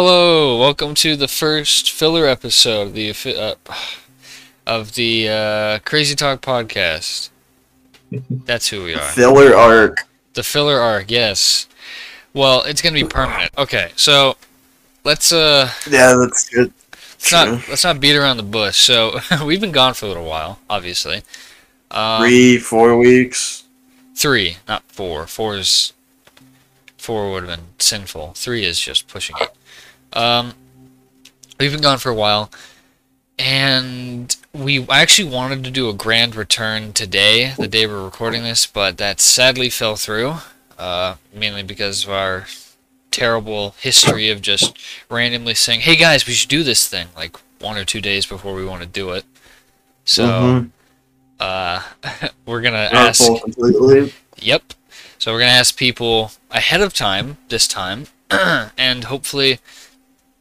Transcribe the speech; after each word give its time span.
Hello, 0.00 0.56
welcome 0.56 0.94
to 0.94 1.16
the 1.16 1.26
first 1.26 1.90
filler 1.90 2.24
episode 2.24 2.82
of 2.82 2.94
the 2.94 3.10
uh, 3.10 3.54
of 4.64 4.94
the 4.94 5.28
uh, 5.28 5.78
Crazy 5.80 6.14
Talk 6.14 6.40
podcast. 6.40 7.30
That's 8.30 8.68
who 8.68 8.84
we 8.84 8.94
are. 8.94 9.00
Filler 9.00 9.56
arc. 9.56 10.06
The 10.34 10.44
filler 10.44 10.78
arc, 10.78 11.10
yes. 11.10 11.66
Well, 12.32 12.62
it's 12.62 12.80
gonna 12.80 12.94
be 12.94 13.02
permanent. 13.02 13.50
Okay, 13.58 13.90
so 13.96 14.36
let's 15.02 15.32
uh 15.32 15.68
Yeah, 15.90 16.14
that's 16.14 16.48
good. 16.48 16.72
let's 16.92 17.32
not 17.32 17.48
let's 17.68 17.82
not 17.82 17.98
beat 17.98 18.14
around 18.14 18.36
the 18.36 18.44
bush. 18.44 18.76
So 18.76 19.18
we've 19.44 19.60
been 19.60 19.72
gone 19.72 19.94
for 19.94 20.06
a 20.06 20.08
little 20.10 20.26
while, 20.26 20.60
obviously. 20.70 21.22
Um, 21.90 22.20
Three, 22.20 22.58
four 22.58 22.96
weeks. 22.96 23.64
Three, 24.14 24.58
not 24.68 24.84
four. 24.84 25.26
Four 25.26 25.56
is 25.56 25.92
four 26.98 27.32
would 27.32 27.48
have 27.48 27.58
been 27.58 27.66
sinful. 27.80 28.34
Three 28.36 28.64
is 28.64 28.78
just 28.78 29.08
pushing 29.08 29.34
it. 29.40 29.50
Um, 30.12 30.54
we've 31.58 31.72
been 31.72 31.80
gone 31.82 31.98
for 31.98 32.10
a 32.10 32.14
while, 32.14 32.50
and 33.38 34.34
we 34.52 34.86
actually 34.88 35.28
wanted 35.30 35.64
to 35.64 35.70
do 35.70 35.88
a 35.88 35.94
grand 35.94 36.34
return 36.34 36.92
today, 36.92 37.52
the 37.58 37.68
day 37.68 37.86
we're 37.86 38.04
recording 38.04 38.42
this, 38.42 38.66
but 38.66 38.96
that 38.98 39.20
sadly 39.20 39.70
fell 39.70 39.96
through. 39.96 40.34
Uh, 40.78 41.16
mainly 41.34 41.62
because 41.64 42.04
of 42.04 42.10
our 42.10 42.46
terrible 43.10 43.74
history 43.80 44.30
of 44.30 44.40
just 44.40 44.78
randomly 45.10 45.54
saying, 45.54 45.80
"Hey 45.80 45.96
guys, 45.96 46.24
we 46.26 46.32
should 46.32 46.48
do 46.48 46.62
this 46.62 46.86
thing," 46.86 47.08
like 47.16 47.36
one 47.58 47.76
or 47.76 47.84
two 47.84 48.00
days 48.00 48.26
before 48.26 48.54
we 48.54 48.64
want 48.64 48.82
to 48.82 48.86
do 48.88 49.10
it. 49.10 49.24
So. 50.04 50.26
Mhm. 50.28 50.70
Uh, 51.40 51.82
we're 52.46 52.60
gonna 52.60 52.90
Not 52.92 53.08
ask. 53.10 53.24
completely. 53.42 54.12
Yep. 54.40 54.74
So 55.18 55.32
we're 55.32 55.38
gonna 55.40 55.52
ask 55.52 55.76
people 55.76 56.32
ahead 56.50 56.80
of 56.80 56.92
time 56.94 57.36
this 57.48 57.68
time, 57.68 58.06
and 58.30 59.04
hopefully 59.04 59.60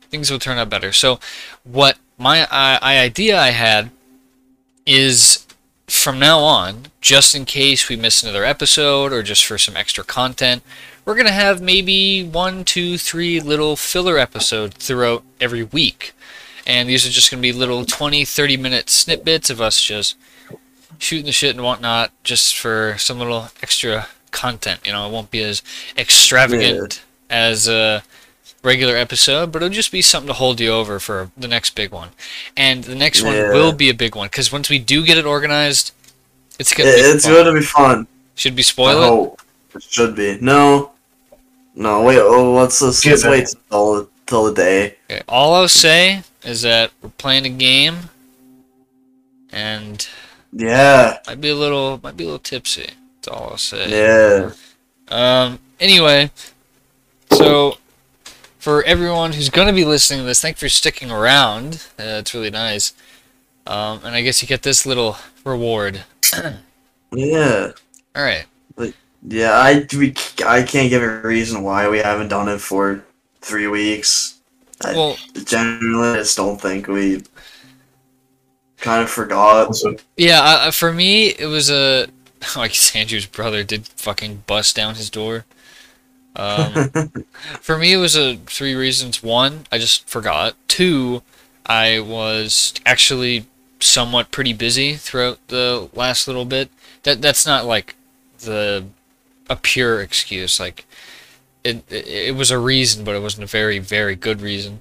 things 0.09 0.31
will 0.31 0.39
turn 0.39 0.57
out 0.57 0.69
better. 0.69 0.91
So, 0.91 1.19
what 1.63 1.97
my 2.17 2.47
I, 2.51 2.79
I 2.81 2.99
idea 2.99 3.39
I 3.39 3.49
had 3.49 3.91
is 4.85 5.45
from 5.87 6.19
now 6.19 6.39
on, 6.39 6.87
just 7.01 7.33
in 7.33 7.45
case 7.45 7.87
we 7.87 7.95
miss 7.95 8.23
another 8.23 8.43
episode 8.43 9.13
or 9.13 9.23
just 9.23 9.45
for 9.45 9.57
some 9.57 9.77
extra 9.77 10.03
content, 10.03 10.63
we're 11.05 11.15
gonna 11.15 11.31
have 11.31 11.61
maybe 11.61 12.23
one, 12.23 12.63
two, 12.63 12.97
three 12.97 13.39
little 13.39 13.75
filler 13.75 14.17
episodes 14.17 14.75
throughout 14.85 15.23
every 15.39 15.63
week. 15.63 16.13
And 16.67 16.89
these 16.89 17.07
are 17.07 17.09
just 17.09 17.31
going 17.31 17.39
to 17.39 17.41
be 17.41 17.53
little 17.53 17.85
20, 17.85 18.25
30 18.25 18.57
minute 18.57 18.89
snippets 18.89 19.49
of 19.49 19.61
us 19.61 19.81
just 19.81 20.17
shooting 20.99 21.25
the 21.25 21.31
shit 21.31 21.55
and 21.55 21.63
whatnot 21.63 22.11
just 22.25 22.57
for 22.57 22.95
some 22.97 23.17
little 23.17 23.49
extra 23.63 24.07
content. 24.31 24.81
You 24.85 24.91
know, 24.91 25.07
it 25.07 25.11
won't 25.11 25.31
be 25.31 25.41
as 25.41 25.63
extravagant 25.97 27.03
as 27.29 27.69
a 27.69 28.03
regular 28.63 28.95
episode, 28.95 29.51
but 29.51 29.61
it'll 29.61 29.73
just 29.73 29.91
be 29.91 30.01
something 30.01 30.27
to 30.27 30.33
hold 30.33 30.59
you 30.59 30.69
over 30.71 30.99
for 30.99 31.31
the 31.37 31.47
next 31.47 31.75
big 31.75 31.91
one. 31.91 32.09
And 32.55 32.83
the 32.83 32.95
next 32.95 33.23
one 33.23 33.33
will 33.35 33.71
be 33.71 33.89
a 33.89 33.93
big 33.93 34.15
one 34.15 34.27
because 34.27 34.51
once 34.51 34.69
we 34.69 34.79
do 34.79 35.05
get 35.05 35.17
it 35.17 35.25
organized, 35.25 35.93
it's 36.59 36.73
gonna 36.73 36.89
be 36.89 36.95
It's 36.99 37.25
fun. 37.25 37.33
going 37.33 37.45
to 37.45 37.59
be 37.59 37.65
fun. 37.65 38.07
Should 38.35 38.55
be 38.55 38.61
I 38.61 38.63
spoil 38.63 39.33
it? 39.33 39.75
It 39.75 39.83
should 39.83 40.15
be. 40.15 40.37
No. 40.41 40.91
No, 41.75 42.01
wait. 42.03 42.17
Oh, 42.19 42.53
let's, 42.55 42.81
let's, 42.81 43.05
let's 43.05 43.23
wait 43.23 43.47
till, 43.69 44.09
till 44.25 44.45
the 44.45 44.53
day. 44.53 44.95
Okay. 45.09 45.21
All 45.29 45.53
I'll 45.53 45.67
say 45.67 46.23
is 46.43 46.63
that 46.63 46.91
we're 47.01 47.09
playing 47.09 47.45
a 47.45 47.49
game, 47.49 48.09
and 49.51 50.07
Yeah. 50.51 51.19
might 51.27 51.41
be 51.41 51.49
a 51.49 51.55
little, 51.55 51.99
might 52.03 52.17
be 52.17 52.23
a 52.23 52.27
little 52.27 52.39
tipsy. 52.39 52.89
That's 53.21 53.27
all 53.27 53.51
I'll 53.51 53.57
say. 53.57 53.89
Yeah. 53.89 54.51
Um. 55.09 55.59
Anyway, 55.79 56.31
so 57.31 57.77
for 58.67 58.83
everyone 58.83 59.31
who's 59.31 59.49
gonna 59.49 59.71
be 59.71 59.85
listening 59.85 60.19
to 60.19 60.25
this, 60.25 60.41
thank 60.41 60.57
you 60.57 60.65
for 60.65 60.67
sticking 60.67 61.09
around. 61.09 61.87
Uh, 61.97 62.19
it's 62.19 62.33
really 62.33 62.49
nice. 62.49 62.91
Um, 63.65 64.01
and 64.03 64.13
I 64.13 64.21
guess 64.21 64.41
you 64.41 64.47
get 64.49 64.63
this 64.63 64.85
little 64.85 65.15
reward. 65.45 66.03
Yeah. 67.13 67.71
All 68.17 68.23
right. 68.23 68.45
Yeah, 69.25 69.51
I, 69.51 69.87
we, 69.97 70.13
I 70.45 70.61
can't 70.61 70.89
give 70.89 71.01
a 71.01 71.21
reason 71.21 71.63
why 71.63 71.87
we 71.87 71.99
haven't 71.99 72.27
done 72.27 72.49
it 72.49 72.59
for 72.59 73.01
three 73.39 73.67
weeks. 73.67 74.39
I 74.83 74.93
Well, 74.93 75.15
generally 75.45 76.17
just 76.17 76.35
don't 76.35 76.59
think 76.59 76.89
we 76.89 77.23
kind 78.75 79.01
of 79.01 79.09
forgot. 79.09 79.67
Also, 79.67 79.95
yeah. 80.17 80.41
Uh, 80.41 80.71
for 80.71 80.91
me, 80.91 81.27
it 81.29 81.45
was 81.45 81.69
a 81.69 82.07
like 82.57 82.75
Andrew's 82.93 83.25
brother 83.25 83.63
did 83.63 83.87
fucking 83.87 84.43
bust 84.47 84.75
down 84.75 84.95
his 84.95 85.09
door. 85.09 85.45
Um, 86.37 86.89
for 87.61 87.77
me, 87.77 87.93
it 87.93 87.97
was 87.97 88.15
a 88.15 88.35
three 88.45 88.75
reasons. 88.75 89.21
One, 89.23 89.65
I 89.71 89.77
just 89.77 90.07
forgot. 90.07 90.55
Two, 90.67 91.23
I 91.65 91.99
was 91.99 92.73
actually 92.85 93.45
somewhat 93.79 94.31
pretty 94.31 94.53
busy 94.53 94.95
throughout 94.95 95.39
the 95.49 95.89
last 95.93 96.27
little 96.27 96.45
bit. 96.45 96.69
That 97.03 97.21
that's 97.21 97.45
not 97.45 97.65
like 97.65 97.95
the 98.39 98.85
a 99.49 99.55
pure 99.55 100.01
excuse. 100.01 100.59
Like 100.59 100.85
it, 101.63 101.83
it 101.91 102.07
it 102.07 102.35
was 102.35 102.51
a 102.51 102.59
reason, 102.59 103.03
but 103.03 103.15
it 103.15 103.21
wasn't 103.21 103.43
a 103.43 103.47
very 103.47 103.79
very 103.79 104.15
good 104.15 104.41
reason. 104.41 104.79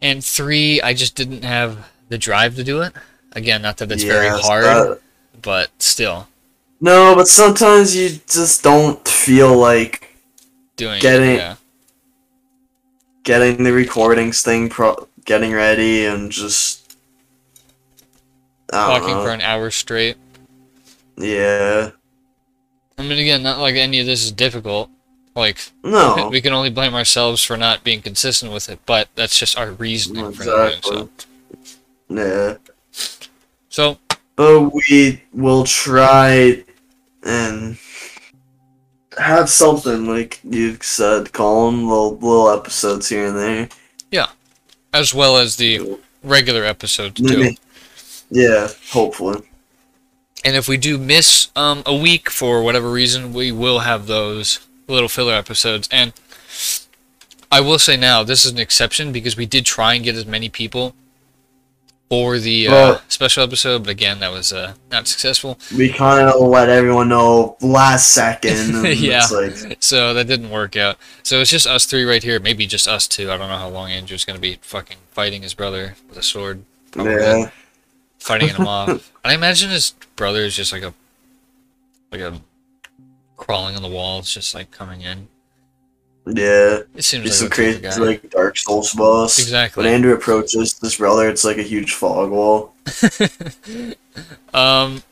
And 0.00 0.24
three, 0.24 0.80
I 0.80 0.94
just 0.94 1.14
didn't 1.16 1.42
have 1.44 1.88
the 2.08 2.18
drive 2.18 2.54
to 2.56 2.64
do 2.64 2.80
it. 2.82 2.92
Again, 3.32 3.62
not 3.62 3.76
that 3.78 3.90
it's 3.92 4.04
very 4.04 4.28
hard, 4.46 4.64
that- 4.64 5.00
but 5.42 5.70
still 5.78 6.28
no, 6.80 7.14
but 7.14 7.28
sometimes 7.28 7.94
you 7.96 8.20
just 8.28 8.62
don't 8.62 9.06
feel 9.06 9.56
like 9.56 10.16
doing 10.76 11.00
Getting- 11.00 11.30
it. 11.30 11.36
Yeah. 11.38 11.56
getting 13.24 13.62
the 13.64 13.72
recordings 13.72 14.42
thing 14.42 14.68
pro- 14.70 15.06
getting 15.24 15.52
ready 15.52 16.06
and 16.06 16.30
just 16.32 16.96
Talking 18.70 19.08
know. 19.08 19.22
for 19.22 19.30
an 19.30 19.40
hour 19.40 19.70
straight. 19.70 20.16
yeah 21.16 21.90
I 22.98 23.02
mean, 23.02 23.18
again, 23.18 23.42
not 23.44 23.58
like 23.60 23.76
any 23.76 24.00
of 24.00 24.06
this 24.06 24.24
is 24.24 24.32
difficult. 24.32 24.90
Like, 25.36 25.58
no 25.84 26.28
we 26.32 26.40
can 26.40 26.52
only 26.52 26.70
blame 26.70 26.94
ourselves 26.94 27.44
for 27.44 27.56
not 27.56 27.84
being 27.84 28.02
consistent 28.02 28.52
with 28.52 28.68
it, 28.68 28.80
but 28.86 29.08
that's 29.14 29.38
just 29.38 29.56
our 29.58 29.70
reasoning 29.72 30.32
for 30.32 30.44
not 30.44 30.82
doing 30.82 30.82
so. 30.82 31.08
yeah 32.08 32.54
So, 33.68 33.98
but 34.36 34.70
we 34.72 35.22
will 35.32 35.64
try 35.64 36.64
and 37.28 37.78
have 39.18 39.50
something 39.50 40.06
like 40.06 40.40
you 40.44 40.76
said 40.80 41.32
Colin 41.32 41.88
little 41.88 42.16
little 42.16 42.50
episodes 42.50 43.08
here 43.08 43.26
and 43.26 43.36
there 43.36 43.68
Yeah, 44.10 44.28
as 44.92 45.12
well 45.12 45.36
as 45.36 45.56
the 45.56 45.98
regular 46.22 46.64
episodes 46.64 47.20
too. 47.20 47.54
Yeah 48.30 48.68
hopefully 48.90 49.42
And 50.44 50.56
if 50.56 50.68
we 50.68 50.76
do 50.76 50.98
miss 50.98 51.50
um, 51.56 51.82
a 51.86 51.94
week 51.94 52.30
for 52.30 52.62
whatever 52.62 52.90
reason, 52.90 53.32
we 53.32 53.52
will 53.52 53.80
have 53.80 54.06
those 54.06 54.60
little 54.86 55.08
filler 55.08 55.34
episodes. 55.34 55.88
And 55.90 56.12
I 57.50 57.60
will 57.60 57.78
say 57.78 57.96
now, 57.96 58.22
this 58.22 58.44
is 58.44 58.52
an 58.52 58.58
exception 58.58 59.12
because 59.12 59.36
we 59.36 59.46
did 59.46 59.64
try 59.64 59.94
and 59.94 60.04
get 60.04 60.14
as 60.14 60.26
many 60.26 60.48
people 60.48 60.94
for 62.08 62.38
the 62.38 62.68
uh, 62.68 62.98
special 63.08 63.42
episode, 63.44 63.80
but 63.84 63.90
again, 63.90 64.20
that 64.20 64.32
was 64.32 64.52
uh, 64.52 64.74
not 64.90 65.06
successful. 65.06 65.58
we 65.76 65.92
kind 65.92 66.28
of 66.28 66.40
let 66.40 66.68
everyone 66.70 67.08
know 67.10 67.56
last 67.60 68.14
second 68.14 68.86
Yeah. 68.96 69.26
like 69.30 69.76
So 69.80 70.14
that 70.14 70.26
didn't 70.26 70.50
work 70.50 70.76
out. 70.76 70.96
So 71.22 71.40
it's 71.40 71.50
just 71.50 71.66
us 71.66 71.84
three 71.84 72.04
right 72.04 72.22
here. 72.22 72.40
Maybe 72.40 72.66
just 72.66 72.88
us 72.88 73.06
two. 73.06 73.30
I 73.30 73.36
don't 73.36 73.48
know 73.48 73.58
how 73.58 73.68
long 73.68 73.90
Andrew's 73.90 74.24
gonna 74.24 74.38
be 74.38 74.58
fucking 74.62 74.96
fighting 75.10 75.42
his 75.42 75.52
brother 75.54 75.96
with 76.08 76.16
a 76.18 76.22
sword. 76.22 76.64
Probably 76.92 77.12
yeah 77.14 77.50
Fighting 78.18 78.48
him 78.48 78.66
off. 78.66 79.12
I 79.24 79.34
imagine 79.34 79.70
his 79.70 79.94
brother 80.16 80.40
is 80.40 80.56
just 80.56 80.72
like 80.72 80.82
a 80.82 80.92
like 82.10 82.20
a 82.20 82.40
crawling 83.36 83.76
on 83.76 83.82
the 83.82 83.88
walls, 83.88 84.32
just 84.32 84.54
like 84.54 84.70
coming 84.70 85.02
in. 85.02 85.28
Yeah 86.34 86.80
It 86.94 87.04
seems 87.04 87.24
He's 87.24 87.24
like 87.24 87.32
some 87.32 87.46
a 87.46 87.50
crazy 87.50 88.00
like 88.00 88.30
Dark 88.30 88.56
Souls 88.56 88.92
boss. 88.92 89.38
Exactly. 89.38 89.84
When 89.84 89.92
Andrew 89.92 90.12
approaches 90.14 90.78
this 90.78 90.96
brother, 90.96 91.28
it's 91.28 91.44
like 91.44 91.58
a 91.58 91.62
huge 91.62 91.94
fog 91.94 92.30
wall. 92.30 92.74
um 94.54 95.02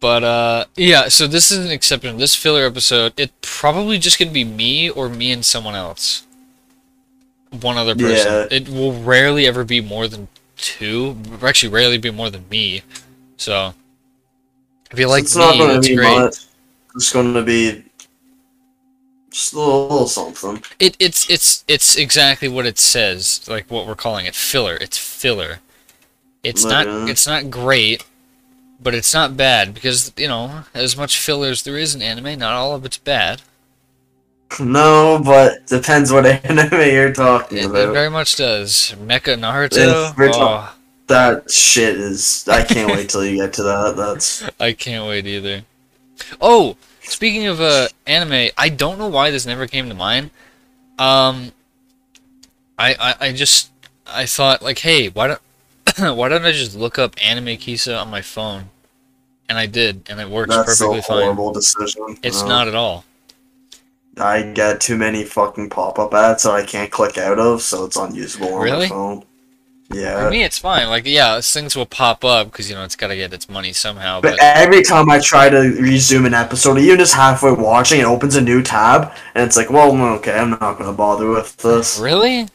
but 0.00 0.24
uh 0.24 0.64
yeah, 0.76 1.08
so 1.08 1.26
this 1.26 1.50
is 1.50 1.64
an 1.64 1.70
exception. 1.70 2.18
This 2.18 2.34
filler 2.34 2.66
episode, 2.66 3.12
it 3.18 3.32
probably 3.40 3.98
just 3.98 4.18
gonna 4.18 4.30
be 4.30 4.44
me 4.44 4.90
or 4.90 5.08
me 5.08 5.32
and 5.32 5.44
someone 5.44 5.74
else. 5.74 6.26
One 7.60 7.78
other 7.78 7.94
person. 7.94 8.32
Yeah. 8.32 8.46
It 8.50 8.68
will 8.68 8.92
rarely 8.92 9.46
ever 9.46 9.64
be 9.64 9.80
more 9.80 10.08
than 10.08 10.28
two. 10.56 11.16
Actually 11.42 11.72
rarely 11.72 11.98
be 11.98 12.10
more 12.10 12.30
than 12.30 12.44
me. 12.50 12.82
So 13.36 13.74
if 14.90 14.98
you 14.98 15.08
like 15.08 15.24
it's 15.24 15.36
not 15.36 15.56
me, 15.56 15.66
that's 15.66 15.86
to 15.86 15.92
be 15.92 15.96
great. 15.96 16.18
much. 16.18 16.36
It's 16.94 17.12
going 17.12 17.34
to 17.34 17.42
be 17.42 17.84
just 19.34 19.52
a 19.52 19.58
little, 19.58 19.82
little 19.88 20.06
something. 20.06 20.62
It 20.78 20.96
it's 21.00 21.28
it's 21.28 21.64
it's 21.66 21.96
exactly 21.96 22.48
what 22.48 22.66
it 22.66 22.78
says, 22.78 23.44
like 23.48 23.68
what 23.68 23.86
we're 23.86 23.96
calling 23.96 24.26
it, 24.26 24.34
filler. 24.34 24.76
It's 24.80 24.96
filler. 24.96 25.58
It's 26.44 26.64
not 26.64 26.86
Yeah. 26.86 27.08
it's 27.08 27.26
not 27.26 27.50
great, 27.50 28.04
but 28.80 28.94
it's 28.94 29.12
not 29.12 29.36
bad 29.36 29.74
because 29.74 30.12
you 30.16 30.28
know 30.28 30.64
as 30.72 30.96
much 30.96 31.18
filler 31.18 31.48
as 31.48 31.62
there 31.64 31.76
is 31.76 31.94
in 31.94 32.02
anime, 32.02 32.38
not 32.38 32.52
all 32.54 32.74
of 32.74 32.84
it's 32.84 32.98
bad. 32.98 33.42
No, 34.60 35.20
but 35.24 35.66
depends 35.66 36.12
what 36.12 36.26
anime 36.44 36.80
you're 36.80 37.12
talking 37.12 37.58
It, 37.58 37.64
it 37.64 37.92
very 37.92 38.10
much 38.10 38.36
does. 38.36 38.94
Mecha 39.00 39.36
Naruto. 39.36 40.14
Oh, 40.16 40.74
That 41.08 41.50
shit 41.50 41.96
is. 41.96 42.46
I 42.46 42.62
can't 42.62 42.92
wait 42.92 43.08
till 43.10 43.24
you 43.24 43.36
get 43.38 43.52
to 43.54 43.64
that. 43.64 43.96
That's. 43.96 44.48
I 44.60 44.72
can't 44.74 45.08
wait 45.08 45.26
either. 45.26 45.62
Oh, 46.40 46.76
speaking 47.04 47.46
of 47.46 47.60
uh, 47.60 47.88
anime, 48.06 48.50
I 48.56 48.68
don't 48.68 48.98
know 48.98 49.08
why 49.08 49.30
this 49.30 49.46
never 49.46 49.66
came 49.66 49.88
to 49.88 49.94
mind. 49.94 50.30
Um, 50.98 51.52
I, 52.78 52.94
I, 53.00 53.14
I 53.28 53.32
just 53.32 53.70
I 54.06 54.26
thought 54.26 54.62
like, 54.62 54.78
hey, 54.80 55.08
why 55.08 55.28
don't 55.28 55.40
why 56.16 56.28
don't 56.28 56.44
I 56.44 56.52
just 56.52 56.76
look 56.76 56.98
up 56.98 57.14
Anime 57.24 57.56
Kisa 57.56 57.96
on 57.96 58.10
my 58.10 58.22
phone? 58.22 58.64
And 59.48 59.58
I 59.58 59.66
did, 59.66 60.08
and 60.08 60.20
it 60.20 60.30
works 60.30 60.54
That's 60.54 60.78
perfectly 60.78 60.98
a 61.00 61.02
fine. 61.02 61.22
horrible 61.22 61.52
decision. 61.52 62.16
It's 62.22 62.40
No. 62.42 62.48
not 62.48 62.68
at 62.68 62.74
all. 62.74 63.04
I 64.16 64.42
get 64.42 64.80
too 64.80 64.96
many 64.96 65.24
fucking 65.24 65.70
pop 65.70 65.98
up 65.98 66.14
ads 66.14 66.44
that 66.44 66.52
I 66.52 66.64
can't 66.64 66.90
click 66.90 67.18
out 67.18 67.38
of, 67.38 67.60
so 67.60 67.84
it's 67.84 67.96
unusable 67.96 68.54
on 68.54 68.62
Really? 68.62 68.86
my 68.86 68.88
phone. 68.88 69.24
For 69.90 70.30
me, 70.30 70.42
it's 70.42 70.58
fine. 70.58 70.88
Like, 70.88 71.04
yeah, 71.06 71.40
things 71.40 71.76
will 71.76 71.86
pop 71.86 72.24
up 72.24 72.50
because 72.50 72.68
you 72.68 72.74
know 72.74 72.84
it's 72.84 72.96
got 72.96 73.08
to 73.08 73.16
get 73.16 73.32
its 73.32 73.48
money 73.48 73.72
somehow. 73.72 74.20
But 74.20 74.32
But 74.32 74.40
every 74.42 74.82
time 74.82 75.10
I 75.10 75.20
try 75.20 75.48
to 75.48 75.58
resume 75.80 76.26
an 76.26 76.34
episode, 76.34 76.78
even 76.78 76.98
just 76.98 77.14
halfway 77.14 77.52
watching, 77.52 78.00
it 78.00 78.04
opens 78.04 78.34
a 78.36 78.40
new 78.40 78.62
tab, 78.62 79.12
and 79.34 79.44
it's 79.44 79.56
like, 79.56 79.70
well, 79.70 79.94
okay, 80.16 80.38
I'm 80.38 80.50
not 80.50 80.78
gonna 80.78 80.92
bother 80.92 81.28
with 81.30 81.56
this. 81.58 81.98
really, 81.98 82.48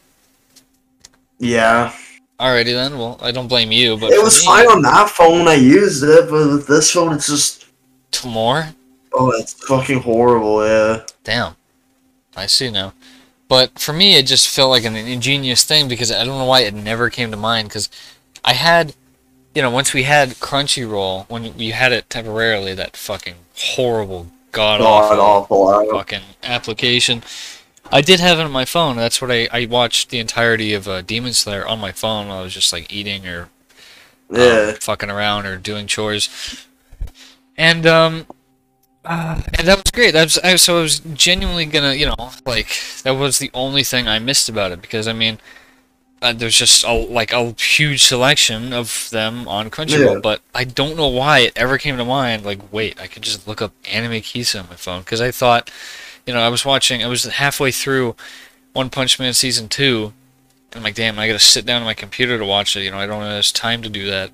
Yeah. 1.40 1.94
alrighty 2.40 2.74
then. 2.74 2.98
Well, 2.98 3.18
I 3.22 3.32
don't 3.32 3.48
blame 3.48 3.72
you, 3.72 3.98
but 3.98 4.12
it 4.12 4.22
was 4.22 4.40
me, 4.42 4.46
fine 4.48 4.68
on 4.68 4.82
that 4.82 5.10
phone, 5.10 5.48
I 5.48 5.54
used 5.56 6.04
it, 6.04 6.30
but 6.30 6.48
with 6.50 6.68
this 6.68 6.92
phone, 6.92 7.14
it's 7.14 7.28
just. 7.28 7.66
more. 8.26 8.70
Oh, 9.14 9.32
it's 9.32 9.54
fucking 9.54 10.02
horrible, 10.02 10.66
yeah. 10.66 11.02
Damn. 11.24 11.56
I 12.36 12.46
see 12.48 12.70
now. 12.72 12.94
But 13.50 13.78
for 13.80 13.92
me, 13.92 14.16
it 14.16 14.28
just 14.28 14.48
felt 14.48 14.70
like 14.70 14.86
an 14.86 14.96
ingenious 14.96 15.64
thing 15.66 15.90
because 15.90 16.12
I 16.12 16.24
don't 16.24 16.38
know 16.38 16.46
why 16.46 16.62
it 16.62 16.74
never 16.74 17.10
came 17.10 17.32
to 17.32 17.38
mind. 17.38 17.68
Because 17.68 17.90
I 18.46 18.54
had, 18.54 18.94
you 19.56 19.62
know, 19.62 19.72
once 19.72 19.94
we 19.94 20.04
had 20.04 20.30
Crunchyroll, 20.36 21.28
when 21.30 21.58
we 21.58 21.72
had 21.72 21.92
it 21.92 22.10
temporarily, 22.10 22.74
that 22.76 22.96
fucking 22.96 23.36
horrible, 23.56 24.28
god 24.52 24.82
awful. 24.82 25.90
Fucking 25.92 26.22
application. 26.44 27.24
I 27.92 28.02
did 28.02 28.20
have 28.20 28.38
it 28.38 28.44
on 28.44 28.52
my 28.52 28.66
phone. 28.66 28.98
That's 28.98 29.20
what 29.20 29.32
I, 29.32 29.48
I 29.52 29.66
watched 29.66 30.12
the 30.12 30.20
entirety 30.20 30.76
of 30.76 30.88
uh, 30.88 31.02
Demon 31.02 31.34
Slayer 31.34 31.66
on 31.68 31.80
my 31.80 31.92
phone 31.92 32.28
while 32.28 32.38
I 32.40 32.44
was 32.44 32.54
just 32.54 32.72
like 32.72 32.94
eating 32.94 33.28
or 33.28 33.50
um, 34.30 34.38
Yeah. 34.40 34.72
fucking 34.80 35.10
around 35.10 35.48
or 35.48 35.58
doing 35.58 35.88
chores. 35.88 36.30
And 37.58 37.88
um, 37.88 38.28
uh, 39.06 39.42
and 39.58 39.68
that 39.68 39.78
was 39.78 39.92
great. 39.92 40.12
That 40.12 40.24
was 40.26 40.38
I, 40.40 40.56
so 40.58 40.80
I 40.80 40.82
was 40.82 41.00
genuinely 41.00 41.66
gonna, 41.66 41.94
you 41.94 42.06
know, 42.06 42.32
like 42.46 42.70
that 43.04 43.12
was 43.12 43.40
the 43.40 43.50
only 43.54 43.84
thing 43.84 44.08
I 44.08 44.20
missed 44.20 44.50
about 44.50 44.72
it 44.72 44.82
because 44.82 45.08
I 45.08 45.14
mean, 45.14 45.40
uh, 46.22 46.34
there's 46.34 46.58
just 46.58 46.84
a, 46.84 46.92
like 46.92 47.32
a 47.32 47.54
huge 47.54 48.04
selection 48.04 48.74
of 48.74 49.10
them 49.12 49.48
on 49.48 49.70
Crunchyroll, 49.70 50.16
Yeah. 50.16 50.20
but 50.22 50.42
I 50.54 50.66
don't 50.66 50.98
know 50.98 51.08
why 51.08 51.40
it 51.40 51.54
ever 51.56 51.78
came 51.78 51.96
to 51.98 52.04
mind. 52.06 52.44
Like, 52.46 52.60
wait, 52.74 53.00
I 53.00 53.08
could 53.08 53.24
just 53.24 53.48
look 53.48 53.62
up 53.62 53.72
Anime 53.90 54.20
Kisa 54.22 54.60
on 54.60 54.68
my 54.70 54.76
phone 54.76 55.00
because 55.02 55.22
I 55.22 55.32
thought, 55.32 55.72
you 56.26 56.34
know, 56.34 56.42
I 56.42 56.50
was 56.50 56.66
watching, 56.66 57.02
I 57.04 57.08
was 57.08 57.24
halfway 57.24 57.72
through 57.72 58.16
One 58.74 58.90
Punch 58.90 59.18
Man 59.18 59.34
season 59.34 59.70
two. 59.70 60.12
And 60.72 60.80
I'm 60.80 60.84
like, 60.84 60.96
damn, 60.96 61.18
I 61.18 61.26
gotta 61.26 61.40
sit 61.40 61.66
down 61.66 61.82
on 61.82 61.86
my 61.86 61.94
computer 61.94 62.38
to 62.38 62.46
watch 62.46 62.76
it. 62.76 62.82
You 62.84 62.92
know, 62.92 63.00
I 63.00 63.06
don't 63.08 63.24
have 63.24 63.52
time 63.54 63.82
to 63.84 63.90
do 63.90 64.06
that. 64.08 64.30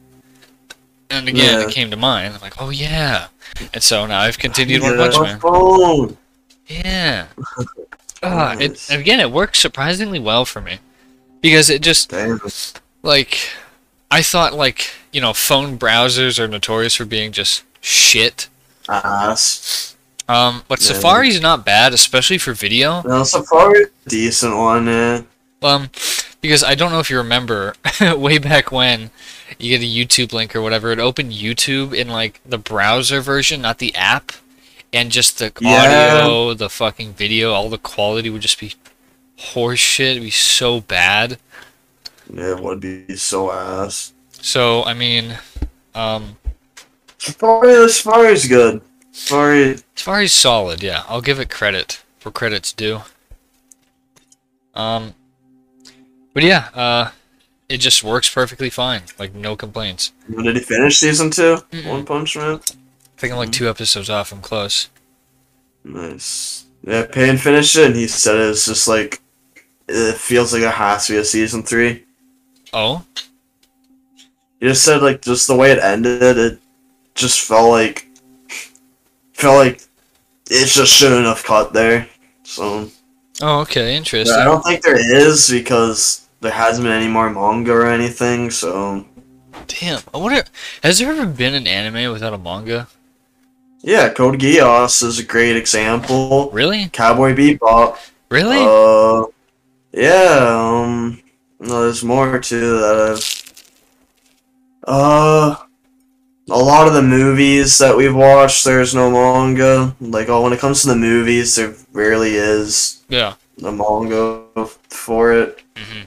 And 1.09 1.27
again, 1.29 1.59
Yeah. 1.61 1.67
it 1.67 1.71
came 1.73 1.89
to 1.91 1.97
mind. 1.97 2.33
I'm 2.33 2.41
like, 2.41 2.61
oh 2.61 2.69
yeah. 2.69 3.27
And 3.73 3.81
so 3.83 4.05
now 4.05 4.19
I've 4.21 4.37
continued 4.39 4.81
Yeah, 4.81 4.97
One 4.97 5.11
Punch 5.11 5.19
Man. 5.21 5.39
phone. 5.39 6.17
Yeah. 6.67 7.27
Ah, 8.23 8.55
it 8.59 8.89
again, 8.89 9.19
it 9.19 9.29
works 9.31 9.59
surprisingly 9.59 10.17
well 10.17 10.45
for 10.45 10.59
me 10.59 10.79
because 11.41 11.69
it 11.69 11.83
just 11.83 12.09
Damn. 12.09 12.39
like 13.03 13.37
I 14.09 14.23
thought 14.23 14.53
like 14.55 14.89
you 15.13 15.21
know 15.21 15.31
phone 15.31 15.77
browsers 15.77 16.39
are 16.39 16.47
notorious 16.47 16.95
for 16.95 17.05
being 17.05 17.31
just 17.31 17.63
shit. 17.81 18.47
Ass. 18.89 19.95
Um, 20.27 20.63
but 20.67 20.79
Yeah. 20.81 20.93
Safari's 20.95 21.39
not 21.39 21.63
bad, 21.65 21.93
especially 21.93 22.39
for 22.39 22.53
video. 22.53 23.03
No, 23.03 23.23
Safari, 23.23 23.85
decent 24.07 24.57
one, 24.57 24.87
yeah. 24.87 25.21
Um, 25.61 25.91
because 26.41 26.63
I 26.63 26.73
don't 26.73 26.91
know 26.91 26.99
if 26.99 27.11
you 27.11 27.17
remember, 27.17 27.75
way 28.01 28.39
back 28.39 28.71
when 28.71 29.11
you 29.59 29.77
get 29.77 29.81
a 29.81 29.85
YouTube 29.85 30.33
link 30.33 30.55
or 30.55 30.61
whatever, 30.61 30.91
it 30.91 30.99
opened 30.99 31.31
YouTube 31.31 31.93
in 31.93 32.07
like 32.07 32.41
the 32.45 32.57
browser 32.57 33.21
version, 33.21 33.61
not 33.61 33.79
the 33.79 33.95
app, 33.95 34.31
and 34.93 35.11
just 35.11 35.39
the 35.39 35.51
Yeah. 35.59 35.83
audio, 35.83 36.53
the 36.53 36.69
fucking 36.69 37.13
video, 37.13 37.53
all 37.53 37.69
the 37.69 37.77
quality 37.77 38.29
would 38.29 38.41
just 38.41 38.59
be 38.59 38.73
horseshit. 39.37 40.11
It'd 40.11 40.23
be 40.23 40.31
so 40.31 40.81
bad. 40.81 41.37
Yeah, 42.33 42.51
it 42.51 42.59
would 42.59 42.79
be 42.79 43.15
so 43.15 43.51
ass. 43.51 44.13
So 44.41 44.83
I 44.83 44.93
mean, 44.93 45.37
um, 45.93 46.37
Safari, 47.17 47.89
Safari's 47.89 48.47
good. 48.47 48.81
Safari, 49.11 49.77
Safari's 49.95 50.33
solid. 50.33 50.83
Yeah, 50.83 51.03
I'll 51.07 51.21
give 51.21 51.39
it 51.39 51.49
credit 51.49 52.01
for 52.19 52.31
credit's 52.31 52.73
due. 52.73 53.01
Um, 54.73 55.13
but 56.33 56.43
yeah, 56.43 56.67
uh, 56.73 57.11
it 57.69 57.77
just 57.77 58.03
works 58.03 58.33
perfectly 58.33 58.69
fine. 58.69 59.03
Like 59.17 59.33
no 59.33 59.55
complaints. 59.55 60.11
did 60.29 60.55
he 60.55 60.61
finish 60.61 60.97
season 60.97 61.31
2 61.31 61.41
Mm-mm. 61.71 61.89
One 61.89 62.05
Punch 62.05 62.37
Man? 62.37 62.55
I 62.55 63.19
think 63.19 63.33
I'm 63.33 63.37
like 63.37 63.49
mm-hmm. 63.49 63.63
two 63.63 63.69
episodes 63.69 64.09
off. 64.09 64.31
I'm 64.31 64.41
close. 64.41 64.89
Nice. 65.83 66.65
Yeah, 66.83 67.05
Payne 67.05 67.37
finished 67.37 67.75
it, 67.75 67.87
and 67.87 67.95
he 67.95 68.07
said 68.07 68.37
it's 68.37 68.65
just 68.65 68.87
like 68.87 69.21
it 69.87 70.17
feels 70.17 70.53
like 70.53 70.61
it 70.61 70.71
has 70.71 71.07
to 71.07 71.13
be 71.13 71.19
a 71.19 71.25
season 71.25 71.63
three. 71.63 72.03
Oh, 72.73 73.05
He 74.59 74.67
just 74.67 74.83
said 74.83 75.01
like 75.01 75.21
just 75.21 75.47
the 75.47 75.55
way 75.55 75.71
it 75.71 75.79
ended, 75.79 76.37
it 76.37 76.59
just 77.15 77.41
felt 77.41 77.69
like 77.69 78.07
felt 79.33 79.57
like 79.57 79.81
it 80.49 80.67
just 80.67 80.93
shouldn't 80.93 81.25
have 81.25 81.43
cut 81.43 81.73
there. 81.73 82.07
So 82.43 82.89
oh, 83.41 83.61
okay, 83.61 83.95
interesting. 83.95 84.37
I 84.37 84.43
don't 84.43 84.61
think 84.63 84.83
there 84.83 84.99
is 84.99 85.49
because 85.49 86.24
there 86.45 86.53
hasn't 86.53 86.85
been 86.85 86.93
any 86.93 87.07
more 87.07 87.29
manga 87.29 87.71
or 87.71 87.87
anything. 87.87 88.51
So 88.51 89.05
Damn, 89.67 90.01
I 90.13 90.17
wonder, 90.17 90.43
has 90.83 90.99
there 90.99 91.11
ever 91.11 91.25
been 91.25 91.55
an 91.55 91.67
anime 91.67 92.11
without 92.13 92.33
a 92.33 92.37
manga? 92.37 92.87
yeah, 93.81 94.09
Code 94.09 94.39
Geass 94.39 95.03
is 95.03 95.19
a 95.19 95.23
great 95.23 95.55
example. 95.55 96.49
Really? 96.51 96.89
Cowboy 96.89 97.35
Bebop. 97.35 97.97
Really? 98.29 98.57
Uh, 98.59 99.27
yeah. 99.91 100.37
Um, 100.49 101.21
no, 101.59 101.83
there's 101.83 102.03
more 102.03 102.39
too 102.39 102.79
that 102.79 102.95
I've. 103.11 103.41
Uh, 104.87 105.55
a 106.49 106.57
lot 106.57 106.87
of 106.87 106.93
the 106.93 107.01
movies 107.01 107.77
that 107.79 107.97
we've 107.97 108.15
watched, 108.15 108.65
there's 108.65 108.93
no 108.93 109.09
manga. 109.09 109.95
Like, 109.99 110.29
oh, 110.29 110.43
when 110.43 110.53
it 110.53 110.59
comes 110.59 110.81
to 110.81 110.89
the 110.89 110.95
movies, 110.95 111.55
there 111.55 111.73
rarely 111.91 112.35
is 112.35 113.03
yeah. 113.09 113.33
a 113.63 113.71
manga 113.71 114.45
for 114.89 115.33
it. 115.33 115.63
hmm 115.75 116.01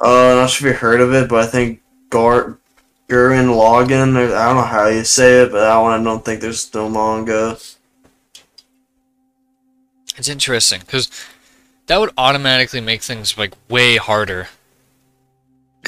Uh, 0.00 0.34
not 0.34 0.50
sure 0.50 0.68
if 0.68 0.74
you 0.74 0.78
heard 0.78 1.00
of 1.00 1.12
it, 1.12 1.28
but 1.28 1.44
I 1.44 1.46
think 1.46 1.82
Gar 2.08 2.58
Gurren 3.08 3.48
Lagann, 3.48 4.16
or 4.16 4.34
I 4.34 4.46
don't 4.46 4.56
know 4.56 4.62
how 4.62 4.86
you 4.86 5.04
say 5.04 5.42
it, 5.42 5.52
but 5.52 5.60
that 5.60 5.76
one 5.76 6.00
I 6.00 6.02
don't 6.02 6.24
think 6.24 6.40
there's 6.40 6.72
no 6.72 6.88
manga. 6.88 7.58
It's 10.16 10.28
interesting 10.28 10.80
because 10.80 11.10
that 11.86 11.98
would 11.98 12.12
automatically 12.16 12.80
make 12.80 13.02
things 13.02 13.36
like 13.36 13.54
way 13.68 13.96
harder. 13.96 14.48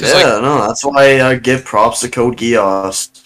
Yeah, 0.01 0.15
like, 0.15 0.43
no, 0.43 0.67
that's 0.67 0.85
why 0.85 1.21
I 1.21 1.37
give 1.37 1.65
props 1.65 2.01
to 2.01 2.09
Code 2.09 2.37
Geass. 2.37 3.23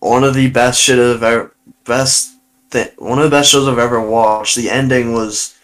One 0.00 0.24
of 0.24 0.34
the 0.34 0.50
best 0.50 0.80
shit 0.82 0.98
I've 0.98 1.22
ever, 1.22 1.54
best 1.84 2.32
thi- 2.70 2.90
one 2.98 3.18
of 3.18 3.24
the 3.24 3.30
best 3.30 3.50
shows 3.50 3.66
I've 3.68 3.78
ever 3.78 4.00
watched. 4.00 4.56
The 4.56 4.70
ending 4.70 5.12
was 5.12 5.57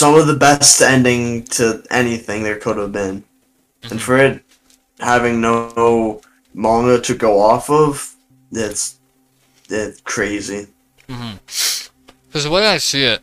some 0.00 0.14
of 0.14 0.26
the 0.26 0.34
best 0.34 0.80
ending 0.80 1.42
to 1.44 1.84
anything 1.90 2.42
there 2.42 2.56
could 2.56 2.78
have 2.78 2.90
been, 2.90 3.22
Mhm. 3.82 3.90
and 3.90 4.00
for 4.00 4.16
it 4.16 4.42
having 4.98 5.42
no 5.42 6.22
manga 6.54 6.98
to 7.02 7.14
go 7.14 7.38
off 7.38 7.68
of, 7.68 8.16
it's 8.50 8.96
it's 9.68 10.00
crazy. 10.00 10.68
Because 11.06 12.44
the 12.44 12.50
way 12.50 12.66
I 12.66 12.78
see 12.78 13.04
it, 13.04 13.20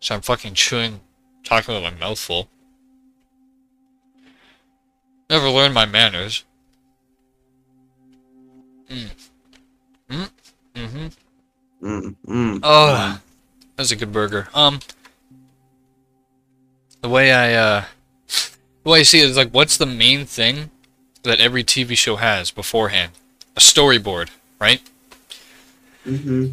so 0.00 0.16
I'm 0.16 0.20
fucking 0.20 0.52
chewing, 0.52 1.00
talking 1.44 1.74
with 1.74 1.82
my 1.82 1.98
mouth 1.98 2.18
full. 2.18 2.50
Never 5.30 5.48
learned 5.48 5.72
my 5.72 5.86
manners. 5.86 6.44
Mm. 8.90 9.10
Mm. 10.10 10.30
Mm-hmm. 10.74 11.06
Mm, 11.82 12.16
mm, 12.26 12.60
Oh, 12.62 13.20
that's 13.78 13.92
a 13.92 13.96
good 13.96 14.12
burger. 14.12 14.48
Um, 14.52 14.80
the 17.00 17.08
way 17.08 17.32
I 17.32 17.54
uh, 17.54 17.84
the 18.82 18.90
way 18.90 19.00
I 19.00 19.02
see 19.04 19.20
it 19.20 19.30
is 19.30 19.36
like, 19.36 19.50
what's 19.52 19.76
the 19.76 19.86
main 19.86 20.26
thing 20.26 20.70
that 21.22 21.40
every 21.40 21.62
TV 21.62 21.96
show 21.96 22.16
has 22.16 22.50
beforehand? 22.50 23.12
A 23.56 23.60
storyboard, 23.60 24.30
right? 24.60 24.82
mm-hmm. 26.04 26.52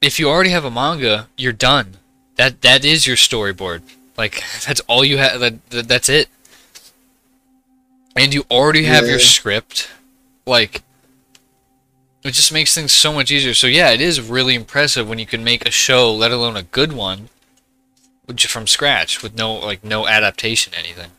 if 0.00 0.18
you 0.18 0.28
already 0.28 0.50
have 0.50 0.64
a 0.64 0.70
manga, 0.70 1.28
you're 1.36 1.52
done. 1.52 1.98
That 2.36 2.62
that 2.62 2.84
is 2.86 3.06
your 3.06 3.16
storyboard. 3.16 3.82
Like 4.16 4.42
that's 4.66 4.80
all 4.80 5.04
you 5.04 5.18
have. 5.18 5.40
That, 5.40 5.70
that 5.70 5.88
that's 5.88 6.08
it. 6.08 6.28
And 8.16 8.32
you 8.32 8.44
already 8.50 8.84
have 8.84 9.06
your 9.06 9.18
script. 9.18 9.90
Like 10.46 10.82
it 12.24 12.32
just 12.32 12.52
makes 12.52 12.74
things 12.74 12.92
so 12.92 13.12
much 13.12 13.30
easier. 13.30 13.54
So 13.54 13.66
yeah, 13.66 13.90
it 13.90 14.00
is 14.00 14.20
really 14.20 14.54
impressive 14.54 15.08
when 15.08 15.18
you 15.18 15.26
can 15.26 15.42
make 15.42 15.66
a 15.66 15.70
show, 15.70 16.12
let 16.12 16.30
alone 16.30 16.56
a 16.56 16.62
good 16.62 16.92
one, 16.92 17.28
from 18.38 18.66
scratch 18.66 19.22
with 19.22 19.36
no 19.36 19.54
like 19.54 19.84
no 19.84 20.06
adaptation, 20.06 20.72
anything. 20.74 21.10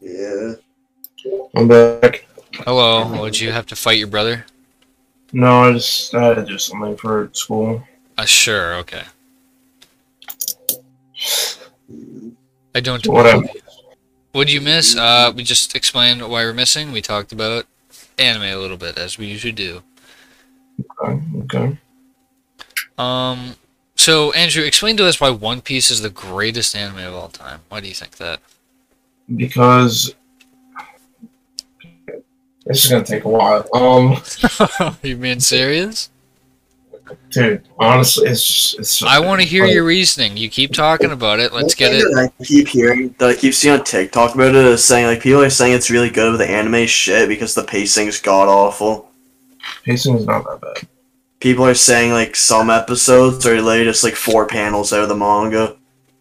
Yeah. 0.00 0.54
I'm 1.54 1.68
back. 1.68 2.26
Hello, 2.54 3.20
would 3.20 3.40
you 3.40 3.52
have 3.52 3.66
to 3.66 3.76
fight 3.76 3.98
your 3.98 4.06
brother? 4.06 4.46
No, 5.32 5.64
I 5.64 5.72
just 5.72 6.14
I 6.14 6.22
had 6.22 6.36
to 6.36 6.44
do 6.44 6.58
something 6.58 6.96
for 6.96 7.28
school. 7.32 7.82
Uh, 8.16 8.24
sure, 8.24 8.74
okay. 8.76 9.02
I 12.74 12.80
don't. 12.80 13.06
Whatever. 13.06 13.46
What'd 14.32 14.52
you 14.52 14.60
miss? 14.60 14.96
Uh, 14.96 15.32
we 15.34 15.42
just 15.42 15.74
explained 15.74 16.20
why 16.22 16.44
we're 16.44 16.52
missing. 16.52 16.92
We 16.92 17.02
talked 17.02 17.32
about 17.32 17.66
anime 18.18 18.42
a 18.42 18.56
little 18.56 18.76
bit, 18.76 18.98
as 18.98 19.18
we 19.18 19.26
usually 19.26 19.52
do. 19.52 19.82
Okay. 20.80 21.22
okay. 21.44 21.78
Um, 22.98 23.56
so 23.94 24.32
Andrew, 24.32 24.64
explain 24.64 24.96
to 24.98 25.06
us 25.06 25.20
why 25.20 25.30
One 25.30 25.60
Piece 25.60 25.90
is 25.90 26.02
the 26.02 26.10
greatest 26.10 26.74
anime 26.74 26.98
of 26.98 27.14
all 27.14 27.28
time. 27.28 27.60
Why 27.68 27.80
do 27.80 27.88
you 27.88 27.94
think 27.94 28.16
that? 28.16 28.40
Because 29.34 30.14
this 32.64 32.84
is 32.84 32.90
gonna 32.90 33.04
take 33.04 33.24
a 33.24 33.28
while. 33.28 33.66
Um, 33.74 34.96
you 35.02 35.16
being 35.16 35.40
serious? 35.40 36.10
dude, 37.30 37.68
honestly, 37.78 38.28
it's 38.28 38.46
just, 38.46 38.78
it's. 38.78 39.02
I 39.02 39.18
want 39.18 39.40
to 39.40 39.46
hear 39.46 39.64
like, 39.64 39.74
your 39.74 39.84
reasoning. 39.84 40.36
You 40.36 40.48
keep 40.48 40.72
talking 40.72 41.10
about 41.12 41.38
it. 41.38 41.52
Let's 41.52 41.74
get 41.74 41.94
it. 41.94 42.02
that 42.02 42.30
I 42.38 42.44
keep 42.44 42.68
hearing 42.68 43.14
that 43.18 43.30
I 43.30 43.34
keep 43.34 43.54
seeing 43.54 43.78
on 43.78 43.84
TikTok 43.84 44.34
about 44.34 44.54
it 44.54 44.56
is 44.56 44.84
saying 44.84 45.06
like 45.06 45.22
people 45.22 45.42
are 45.42 45.50
saying 45.50 45.74
it's 45.74 45.90
really 45.90 46.10
good 46.10 46.32
with 46.32 46.40
the 46.40 46.50
anime 46.50 46.86
shit 46.86 47.28
because 47.28 47.54
the 47.54 47.64
pacing's 47.64 48.20
god 48.20 48.48
awful. 48.48 49.10
Pacing 49.86 50.18
is 50.18 50.26
not 50.26 50.44
that 50.44 50.60
bad. 50.60 50.88
People 51.38 51.64
are 51.64 51.74
saying 51.74 52.10
like 52.12 52.34
some 52.34 52.70
episodes 52.70 53.46
are 53.46 53.54
literally 53.62 53.84
just 53.84 54.02
like 54.02 54.16
four 54.16 54.46
panels 54.46 54.92
out 54.92 55.02
of 55.02 55.08
the 55.08 55.14
manga. 55.14 55.76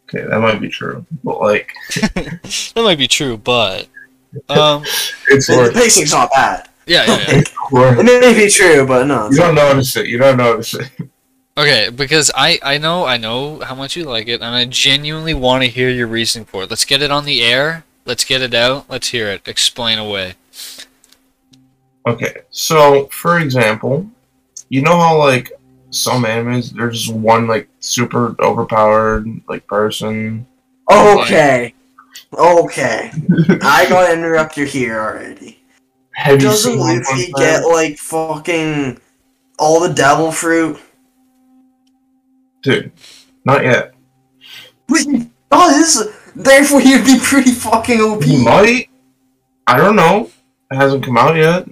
Okay, 0.08 0.24
that 0.24 0.40
might 0.40 0.62
be 0.62 0.70
true, 0.70 1.04
but 1.24 1.42
like, 1.42 1.74
That 1.96 2.72
might 2.76 3.00
be 3.00 3.08
true, 3.08 3.38
but 3.38 3.88
um, 4.50 4.84
it's 5.30 5.48
The 5.48 5.72
pacing's 5.74 6.12
not 6.12 6.30
bad. 6.32 6.70
yeah, 6.86 7.06
yeah, 7.08 7.42
yeah. 7.72 8.00
It 8.00 8.06
may 8.06 8.46
be 8.46 8.50
true, 8.52 8.86
but 8.86 9.08
no. 9.08 9.30
You 9.32 9.38
don't 9.38 9.56
notice 9.56 9.98
it. 9.98 10.06
You 10.08 10.20
don't 10.20 10.38
notice 10.38 10.76
it. 10.76 10.92
Okay, 11.58 11.90
because 11.90 12.30
I 12.36 12.60
I 12.62 12.78
know 12.78 13.06
I 13.06 13.18
know 13.18 13.62
how 13.62 13.74
much 13.74 13.96
you 13.96 14.04
like 14.04 14.28
it, 14.28 14.42
and 14.42 14.54
I 14.56 14.66
genuinely 14.66 15.34
want 15.34 15.64
to 15.64 15.70
hear 15.70 15.90
your 15.90 16.06
reasoning 16.08 16.46
for 16.46 16.64
it. 16.64 16.70
Let's 16.70 16.86
get 16.86 17.02
it 17.02 17.10
on 17.10 17.26
the 17.26 17.42
air. 17.42 17.86
Let's 18.06 18.26
get 18.26 18.42
it 18.44 18.54
out. 18.54 18.88
Let's 18.90 19.08
hear 19.08 19.28
it. 19.30 19.48
Explain 19.48 19.98
away. 19.98 20.36
Okay, 22.08 22.42
so 22.50 23.08
for 23.08 23.40
example, 23.40 24.08
you 24.70 24.82
know 24.82 24.98
how 24.98 25.18
like 25.18 25.52
some 25.90 26.24
animes 26.24 26.72
there's 26.72 27.06
just 27.06 27.14
one 27.14 27.48
like 27.48 27.68
super 27.80 28.36
overpowered 28.40 29.28
like 29.48 29.66
person. 29.68 30.46
Okay. 30.92 31.74
Okay. 32.34 33.12
I 33.62 33.86
gotta 33.90 34.14
interrupt 34.14 34.58
you 34.58 34.66
here 34.66 35.00
already. 35.00 35.60
Have 36.14 36.40
Doesn't 36.40 36.74
seen 36.74 36.80
Luffy 36.80 37.32
get 37.34 37.66
like 37.66 37.98
fucking 37.98 39.00
all 39.58 39.80
the 39.80 39.94
devil 39.94 40.32
fruit? 40.32 40.80
dude? 42.66 42.92
Not 43.46 43.64
yet. 43.64 43.94
Wait, 44.90 45.06
he 45.06 45.30
does. 45.52 46.10
Therefore, 46.36 46.82
he'd 46.82 47.06
be 47.06 47.20
pretty 47.22 47.52
fucking 47.52 48.02
OP. 48.02 48.24
He 48.24 48.44
might. 48.44 48.90
I 49.68 49.78
don't 49.78 49.96
know. 49.96 50.30
It 50.72 50.76
hasn't 50.76 51.06
come 51.06 51.18
out 51.18 51.36
yet. 51.36 51.66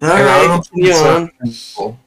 And 0.00 0.10
I 0.12 0.18
don't 0.18 0.28
Alright, 0.28 0.48
know 0.48 0.62
continue 0.62 1.30
it's, 1.42 1.78
on. 1.78 1.98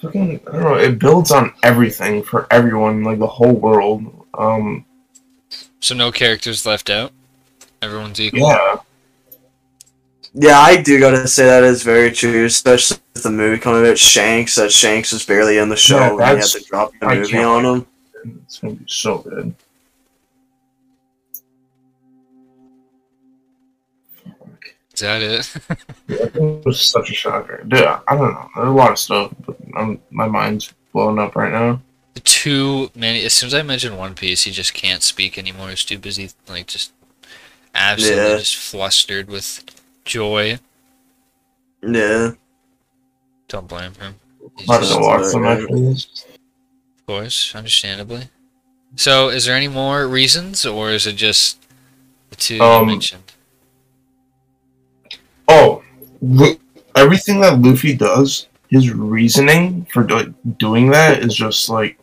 Fucking, 0.00 0.40
I 0.48 0.52
don't 0.52 0.62
know. 0.62 0.74
It 0.78 0.98
builds 0.98 1.30
on 1.30 1.52
everything 1.62 2.22
for 2.22 2.46
everyone, 2.50 3.04
like 3.04 3.18
the 3.18 3.26
whole 3.26 3.52
world. 3.52 4.26
Um, 4.34 4.84
So 5.80 5.94
no 5.94 6.10
characters 6.10 6.66
left 6.66 6.90
out. 6.90 7.12
Everyone's 7.80 8.20
equal. 8.20 8.40
yeah. 8.40 8.76
Yeah, 10.34 10.58
I 10.58 10.80
do 10.80 10.98
gotta 10.98 11.28
say 11.28 11.44
that 11.44 11.62
is 11.62 11.82
very 11.82 12.10
true, 12.10 12.46
especially 12.46 12.96
with 13.12 13.22
the 13.22 13.30
movie 13.30 13.58
coming 13.60 13.88
out. 13.88 13.98
Shanks, 13.98 14.54
that 14.54 14.72
Shanks 14.72 15.12
was 15.12 15.26
barely 15.26 15.58
in 15.58 15.68
the 15.68 15.76
show 15.76 15.98
Yeah, 15.98 16.08
when 16.12 16.18
they 16.18 16.24
had 16.36 16.42
to 16.42 16.64
drop 16.64 16.92
the 17.00 17.06
I 17.06 17.14
movie 17.18 17.36
on 17.38 17.64
him. 17.66 17.86
It's 18.44 18.58
gonna 18.58 18.74
be 18.74 18.84
so 18.88 19.18
good. 19.18 19.54
That 25.02 25.22
it? 25.22 25.54
It 26.34 26.64
was 26.64 26.80
such 26.80 27.10
a 27.10 27.14
shocker. 27.14 27.62
Dude, 27.68 27.82
I 27.84 28.00
don't 28.16 28.32
know. 28.32 28.48
There's 28.56 28.68
a 28.68 28.72
lot 28.72 28.90
of 28.92 28.98
stuff, 28.98 29.32
but 29.46 29.56
I'm, 29.76 30.00
my 30.10 30.26
mind's 30.26 30.72
blowing 30.92 31.18
up 31.18 31.36
right 31.36 31.52
now. 31.52 31.80
Too 32.24 32.90
many. 32.94 33.24
As 33.24 33.32
soon 33.32 33.46
as 33.48 33.54
I 33.54 33.62
mention 33.62 33.96
One 33.96 34.14
Piece, 34.14 34.42
he 34.42 34.50
just 34.50 34.74
can't 34.74 35.02
speak 35.02 35.38
anymore. 35.38 35.68
He's 35.70 35.84
too 35.84 35.98
busy, 35.98 36.30
like 36.48 36.66
just 36.66 36.92
absolutely 37.74 38.22
Yeah. 38.30 38.36
just 38.38 38.56
flustered 38.56 39.28
with 39.28 39.64
joy. 40.04 40.58
Yeah. 41.82 42.32
Don't 43.48 43.68
blame 43.68 43.94
him. 43.94 44.16
He's 44.58 44.66
just- 44.66 45.00
watch. 45.00 46.04
Of 46.98 47.06
course, 47.06 47.54
understandably. 47.54 48.28
So, 48.96 49.30
is 49.30 49.46
there 49.46 49.56
any 49.56 49.68
more 49.68 50.06
reasons, 50.06 50.66
or 50.66 50.90
is 50.90 51.06
it 51.06 51.14
just 51.14 51.58
the 52.30 52.36
two 52.36 52.56
you 52.56 52.62
Um, 52.62 52.86
mentioned? 52.86 53.21
Oh, 55.54 55.82
everything 56.94 57.40
that 57.40 57.58
Luffy 57.60 57.94
does, 57.94 58.46
his 58.68 58.90
reasoning 58.90 59.86
for 59.92 60.02
do- 60.02 60.34
doing 60.58 60.90
that 60.90 61.22
is 61.22 61.34
just 61.34 61.68
like 61.68 61.98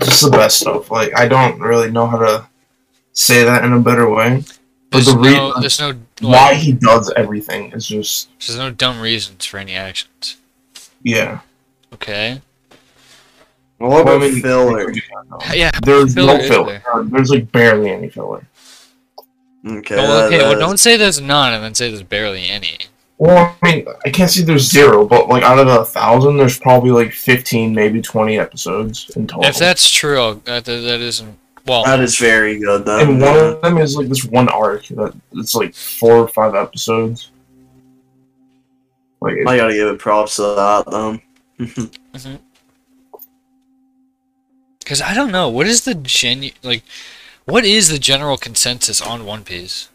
just 0.00 0.22
the 0.24 0.30
best 0.30 0.60
stuff. 0.60 0.90
Like 0.90 1.16
I 1.16 1.28
don't 1.28 1.60
really 1.60 1.90
know 1.90 2.06
how 2.06 2.18
to 2.18 2.46
say 3.12 3.44
that 3.44 3.64
in 3.64 3.72
a 3.72 3.80
better 3.80 4.08
way. 4.08 4.42
But 4.90 5.04
There's 5.04 5.06
the 5.06 5.18
re- 5.18 5.34
no, 5.34 5.60
there's 5.60 5.78
no 5.80 5.94
why 6.20 6.54
he 6.54 6.72
does 6.72 7.12
everything 7.16 7.70
is 7.72 7.86
just 7.86 8.28
There's 8.40 8.58
no 8.58 8.70
dumb 8.72 9.00
reasons 9.00 9.44
for 9.46 9.58
any 9.58 9.74
actions. 9.74 10.36
yeah. 11.02 11.40
Okay. 11.94 12.40
Well, 13.78 13.90
what 13.90 14.02
about 14.02 14.22
I 14.22 14.28
mean, 14.28 14.42
filler? 14.42 14.92
Yeah. 15.54 15.70
There's 15.82 16.12
Filler 16.14 16.38
no 16.38 16.48
filler. 16.48 16.82
Uh, 16.92 17.02
There's 17.06 17.30
like 17.30 17.50
barely 17.50 17.90
any 17.90 18.10
filler. 18.10 18.46
Okay. 19.66 19.96
Well, 19.96 20.26
okay. 20.26 20.38
that- 20.38 20.48
Well, 20.50 20.58
don't 20.58 20.78
say 20.80 20.96
there's 20.96 21.20
none, 21.20 21.52
and 21.52 21.62
then 21.62 21.74
say 21.74 21.88
there's 21.90 22.02
barely 22.02 22.48
any. 22.48 22.78
Well, 23.18 23.54
I 23.62 23.70
mean, 23.74 23.86
I 24.06 24.10
can't 24.10 24.30
see 24.30 24.42
there's 24.42 24.70
zero, 24.70 25.04
but 25.06 25.28
like 25.28 25.42
out 25.42 25.58
of 25.58 25.68
a 25.68 25.84
thousand, 25.84 26.38
there's 26.38 26.58
probably 26.58 26.90
like 26.90 27.12
fifteen, 27.12 27.74
maybe 27.74 28.00
twenty 28.00 28.38
episodes 28.38 29.10
in 29.14 29.26
total. 29.26 29.44
If 29.44 29.58
that's 29.58 29.90
true, 29.90 30.40
that 30.44 30.66
uh, 30.66 30.72
that, 30.72 30.80
that 30.80 31.00
isn't. 31.00 31.38
Well, 31.66 31.84
That 31.84 32.00
is 32.00 32.16
very 32.16 32.58
good, 32.58 32.86
then. 32.86 33.00
and 33.10 33.20
one 33.20 33.36
of 33.36 33.60
them 33.60 33.76
is 33.76 33.94
like 33.94 34.08
this 34.08 34.24
one 34.24 34.48
arc 34.48 34.86
that 34.88 35.14
it's 35.32 35.54
like 35.54 35.74
four 35.74 36.16
or 36.16 36.28
five 36.28 36.54
episodes. 36.54 37.30
Like 39.20 39.34
I 39.46 39.58
gotta 39.58 39.74
give 39.74 39.88
it 39.88 39.98
props 39.98 40.36
to 40.36 40.42
that, 40.42 40.84
though. 40.90 41.18
Mm-hmm. 42.14 42.36
because 44.80 45.02
I 45.02 45.14
don't 45.14 45.30
know 45.30 45.48
what 45.48 45.66
is 45.66 45.82
the 45.84 45.94
genu 45.94 46.50
like, 46.62 46.82
what 47.50 47.64
is 47.64 47.88
the 47.88 47.98
general 47.98 48.36
consensus 48.36 49.00
on 49.00 49.24
One 49.24 49.44
Piece? 49.44 49.88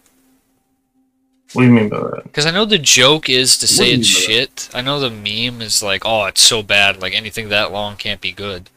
what 1.53 1.61
do 1.61 1.67
you 1.67 1.73
mean 1.73 1.89
by 1.89 1.99
that? 1.99 2.23
Because 2.23 2.45
I 2.45 2.51
know 2.51 2.65
the 2.65 2.77
joke 2.77 3.29
is 3.29 3.57
to 3.59 3.67
say 3.67 3.91
it's 3.91 4.13
mean 4.13 4.27
by 4.27 4.33
shit. 4.33 4.69
I 4.73 4.81
know 4.81 4.99
the 4.99 5.09
meme 5.09 5.61
is 5.61 5.81
like, 5.81 6.03
oh, 6.05 6.25
it's 6.25 6.41
so 6.41 6.61
bad, 6.61 7.01
like 7.01 7.13
anything 7.13 7.49
that 7.49 7.71
long 7.71 7.95
can't 7.95 8.19
be 8.19 8.33
good. 8.33 8.69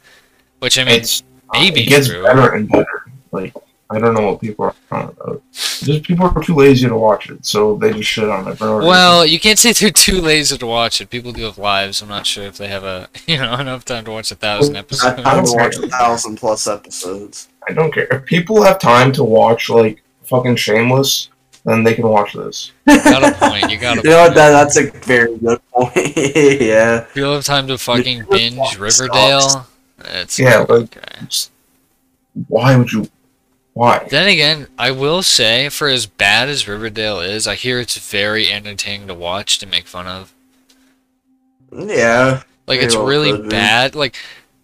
Which 0.60 0.78
I 0.78 0.84
mean, 0.84 1.00
it's 1.00 1.22
uh, 1.50 1.58
maybe 1.58 1.82
it 1.82 1.88
gets 1.88 2.08
true. 2.08 2.22
better 2.22 2.54
and 2.54 2.68
better. 2.68 3.10
Like 3.32 3.52
I 3.90 3.98
don't 3.98 4.14
know 4.14 4.32
what 4.32 4.40
people 4.40 4.66
are 4.66 4.74
talking 4.88 5.16
about. 5.20 5.42
Just 5.52 6.02
people 6.02 6.26
are 6.26 6.42
too 6.42 6.54
lazy 6.54 6.86
to 6.88 6.96
watch 6.96 7.30
it, 7.30 7.44
so 7.46 7.76
they 7.76 7.92
just 7.92 8.08
shit 8.08 8.28
on 8.28 8.46
it. 8.46 8.58
For 8.58 8.64
no 8.64 8.76
reason. 8.76 8.88
well, 8.88 9.26
you 9.26 9.40
can't 9.40 9.58
say 9.58 9.72
they're 9.78 9.90
too 9.90 10.20
lazy 10.20 10.58
to 10.58 10.66
watch 10.66 11.00
it. 11.00 11.10
People 11.10 11.32
do 11.32 11.42
have 11.44 11.58
lives. 11.58 12.02
I'm 12.02 12.08
not 12.08 12.26
sure 12.26 12.44
if 12.44 12.58
they 12.58 12.68
have 12.68 12.84
a 12.84 13.08
you 13.26 13.38
know 13.38 13.54
enough 13.54 13.84
time 13.84 14.04
to 14.04 14.10
watch 14.10 14.30
a 14.30 14.34
thousand 14.34 14.76
I 14.76 14.80
episodes. 14.80 15.20
I 15.24 15.34
don't 15.34 15.56
watch 15.56 15.76
a 15.76 15.88
thousand 15.88 16.36
plus 16.36 16.66
episodes. 16.66 17.48
I 17.68 17.72
don't 17.72 17.92
care. 17.92 18.06
If 18.10 18.24
people 18.24 18.62
have 18.62 18.78
time 18.78 19.12
to 19.12 19.24
watch 19.24 19.68
like 19.68 20.02
fucking 20.24 20.56
Shameless, 20.56 21.28
then 21.64 21.82
they 21.84 21.94
can 21.94 22.08
watch 22.08 22.32
this. 22.34 22.72
You 22.86 22.96
got 23.04 23.22
a 23.22 23.32
point. 23.48 23.70
You 23.70 23.78
got 23.78 23.98
a 23.98 24.02
point. 24.02 24.04
You 24.04 24.10
know 24.10 24.16
what? 24.18 24.26
point. 24.28 24.34
That, 24.36 24.50
that's 24.50 24.76
a 24.78 24.90
very 24.90 25.36
good 25.38 25.60
point. 25.72 25.92
yeah. 26.16 27.00
If 27.02 27.12
you 27.14 27.24
have 27.24 27.44
time 27.44 27.66
to 27.68 27.78
fucking 27.78 28.24
binge 28.30 28.76
Riverdale, 28.78 29.66
it's 29.98 30.38
Yeah, 30.38 30.58
like 30.60 30.70
okay. 30.70 31.26
why 32.48 32.76
would 32.76 32.90
you? 32.92 33.08
Why? 33.74 34.06
Then 34.10 34.28
again, 34.28 34.66
I 34.78 34.90
will 34.90 35.22
say, 35.22 35.68
for 35.68 35.88
as 35.88 36.06
bad 36.06 36.48
as 36.48 36.66
Riverdale 36.66 37.20
is, 37.20 37.46
I 37.46 37.54
hear 37.54 37.78
it's 37.78 37.96
very 37.96 38.50
entertaining 38.50 39.06
to 39.08 39.14
watch 39.14 39.58
to 39.58 39.66
make 39.66 39.86
fun 39.86 40.06
of. 40.06 40.32
Yeah. 41.72 42.42
Like 42.66 42.80
it's 42.80 42.96
well 42.96 43.06
really 43.06 43.48
bad. 43.48 43.94
Like, 43.94 44.16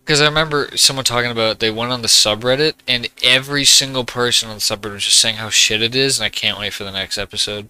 because 0.04 0.20
I 0.20 0.26
remember 0.26 0.76
someone 0.76 1.04
talking 1.04 1.30
about 1.30 1.60
they 1.60 1.70
went 1.70 1.90
on 1.90 2.02
the 2.02 2.08
subreddit 2.08 2.74
and 2.86 3.08
every 3.22 3.64
single 3.64 4.04
person 4.04 4.50
on 4.50 4.56
the 4.56 4.60
subreddit 4.60 4.92
was 4.92 5.04
just 5.04 5.18
saying 5.18 5.36
how 5.36 5.48
shit 5.48 5.80
it 5.80 5.94
is, 5.94 6.18
and 6.18 6.26
I 6.26 6.28
can't 6.28 6.58
wait 6.58 6.74
for 6.74 6.84
the 6.84 6.92
next 6.92 7.18
episode. 7.18 7.68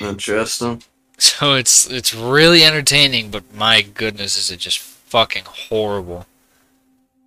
Interesting. 0.00 0.82
So 1.16 1.54
it's 1.54 1.88
it's 1.88 2.12
really 2.12 2.64
entertaining, 2.64 3.30
but 3.30 3.54
my 3.54 3.82
goodness, 3.82 4.36
is 4.36 4.50
it 4.50 4.58
just 4.58 4.80
fucking 4.80 5.44
horrible. 5.46 6.26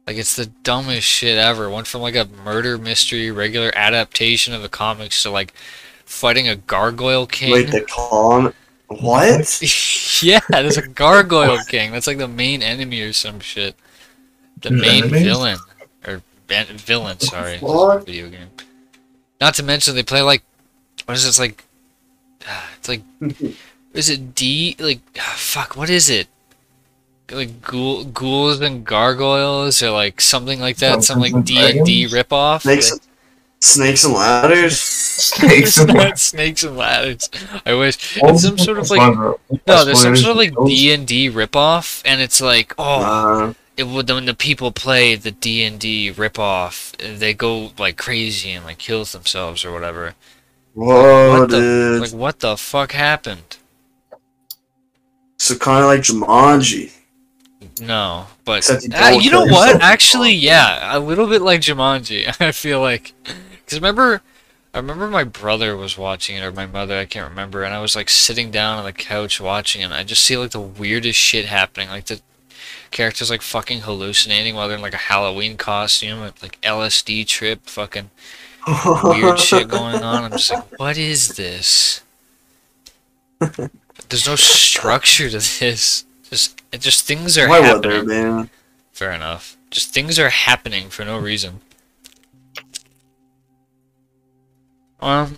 Like 0.05 0.17
it's 0.17 0.35
the 0.35 0.47
dumbest 0.47 1.07
shit 1.07 1.37
ever. 1.37 1.69
Went 1.69 1.87
from 1.87 2.01
like 2.01 2.13
a 2.13 2.27
murder 2.43 2.77
mystery, 2.77 3.31
regular 3.31 3.71
adaptation 3.73 4.53
of 4.53 4.61
the 4.61 4.67
comics 4.67 5.23
to 5.23 5.29
like 5.29 5.53
fighting 6.03 6.49
a 6.49 6.57
gargoyle 6.57 7.27
king. 7.27 7.53
Wait, 7.53 7.71
the 7.71 7.81
con. 7.89 8.53
What? 8.87 9.61
yeah, 10.23 10.39
there's 10.49 10.77
a 10.77 10.87
gargoyle 10.87 11.59
king. 11.67 11.91
That's 11.91 12.07
like 12.07 12.17
the 12.17 12.27
main 12.27 12.61
enemy 12.61 13.01
or 13.01 13.13
some 13.13 13.39
shit. 13.39 13.75
The 14.61 14.69
There's 14.69 14.81
main 14.81 15.03
enemies? 15.03 15.23
villain 15.23 15.57
or 16.05 16.21
villain. 16.47 17.19
Sorry, 17.19 17.57
video 17.57 18.29
game. 18.29 18.49
Not 19.41 19.53
to 19.55 19.63
mention 19.63 19.93
they 19.95 20.03
play 20.03 20.21
like 20.21 20.43
what 21.05 21.15
is 21.17 21.25
this 21.25 21.39
like? 21.39 21.63
It's 22.77 22.87
like 22.87 23.01
is 23.93 24.09
it 24.09 24.33
D 24.33 24.75
like 24.79 25.01
fuck? 25.15 25.75
What 25.75 25.89
is 25.89 26.09
it? 26.09 26.27
Like 27.29 27.61
ghoul, 27.61 28.05
ghouls 28.05 28.61
and 28.61 28.85
gargoyles 28.85 29.83
or 29.83 29.91
like 29.91 30.21
something 30.21 30.61
like 30.61 30.77
that. 30.77 31.03
Some 31.03 31.19
like 31.19 31.43
D 31.43 31.57
and 31.59 31.85
D 31.85 32.07
ripoff. 32.07 32.61
Snakes, 32.61 32.97
snakes 33.59 34.03
and 34.03 34.13
ladders. 34.13 34.79
Snakes 35.17 35.79
and 35.79 35.91
not 35.95 36.19
snakes 36.19 36.63
and 36.63 36.77
ladders. 36.77 37.27
I 37.65 37.73
wish 37.73 38.17
it's 38.21 38.43
some 38.43 38.57
sort 38.59 38.77
of 38.77 38.87
like 38.91 39.17
no, 39.17 39.39
there's 39.83 39.99
some 40.01 40.15
sort 40.15 40.31
of 40.31 40.37
like 40.37 40.53
D 40.67 40.93
and 40.93 41.07
D 41.07 41.27
ripoff, 41.27 42.03
and 42.05 42.21
it's 42.21 42.39
like 42.39 42.75
oh, 42.77 43.01
Uh, 43.49 43.53
it 43.75 43.87
would 43.87 44.07
when 44.11 44.25
the 44.25 44.35
people 44.35 44.71
play 44.71 45.15
the 45.15 45.31
D 45.31 45.63
and 45.63 45.79
D 45.79 46.11
ripoff, 46.11 46.95
they 47.19 47.33
go 47.33 47.71
like 47.79 47.97
crazy 47.97 48.51
and 48.51 48.63
like 48.63 48.77
kills 48.77 49.11
themselves 49.11 49.65
or 49.65 49.71
whatever. 49.73 50.13
whoa, 50.75 51.39
What 51.39 51.49
the- 51.49 51.97
Like 52.01 52.11
what 52.11 52.39
the 52.41 52.57
fuck 52.57 52.91
happened? 52.91 53.57
so 55.37 55.55
kind 55.57 55.81
of 55.83 55.87
like 55.87 56.01
Jumanji. 56.01 56.93
No, 57.81 58.27
but 58.45 58.67
you 58.69 58.89
don't 58.89 59.23
you 59.23 59.31
know 59.31 59.45
what? 59.45 59.81
Actually, 59.81 60.33
yeah, 60.33 60.95
a 60.95 60.99
little 60.99 61.27
bit 61.27 61.41
like 61.41 61.61
Jumanji. 61.61 62.33
I 62.39 62.51
feel 62.51 62.81
like 62.81 63.13
because 63.67 63.79
remember, 63.79 64.21
I 64.73 64.77
remember 64.77 65.09
my 65.09 65.25
brother 65.25 65.75
was 65.75 65.97
watching 65.97 66.37
it 66.37 66.41
or 66.41 66.53
my 66.53 66.65
mother, 66.65 66.97
I 66.97 67.03
can't 67.03 67.29
remember, 67.29 67.63
and 67.63 67.73
I 67.73 67.81
was 67.81 67.97
like 67.97 68.09
sitting 68.09 68.49
down 68.49 68.77
on 68.77 68.85
the 68.85 68.93
couch 68.93 69.41
watching 69.41 69.81
it. 69.81 69.85
and 69.85 69.93
I 69.93 70.05
just 70.05 70.23
see 70.23 70.37
like 70.37 70.51
the 70.51 70.61
weirdest 70.61 71.19
shit 71.19 71.47
happening, 71.47 71.89
like 71.89 72.05
the 72.05 72.21
characters 72.91 73.29
like 73.29 73.41
fucking 73.41 73.81
hallucinating 73.81 74.55
while 74.55 74.69
they're 74.69 74.77
in 74.77 74.81
like 74.81 74.93
a 74.93 74.97
Halloween 74.97 75.57
costume, 75.57 76.21
like 76.21 76.61
LSD 76.61 77.27
trip, 77.27 77.65
fucking 77.65 78.09
weird 79.03 79.37
shit 79.37 79.67
going 79.67 80.01
on. 80.01 80.23
I'm 80.23 80.31
just 80.31 80.53
like, 80.53 80.79
what 80.79 80.97
is 80.97 81.35
this? 81.35 82.03
There's 83.39 84.27
no 84.27 84.37
structure 84.37 85.29
to 85.29 85.39
this. 85.39 86.05
Just, 86.29 86.61
just 86.71 87.05
things 87.05 87.37
are 87.37 87.49
Why 87.49 87.59
would 87.59 87.83
happening. 87.83 88.07
there 88.07 88.43
be? 88.43 88.49
Fair 88.93 89.11
enough. 89.11 89.57
Just 89.71 89.93
things 89.93 90.17
are 90.17 90.29
happening 90.29 90.89
for 90.89 91.03
no 91.03 91.19
reason. 91.19 91.59
Um, 94.99 95.37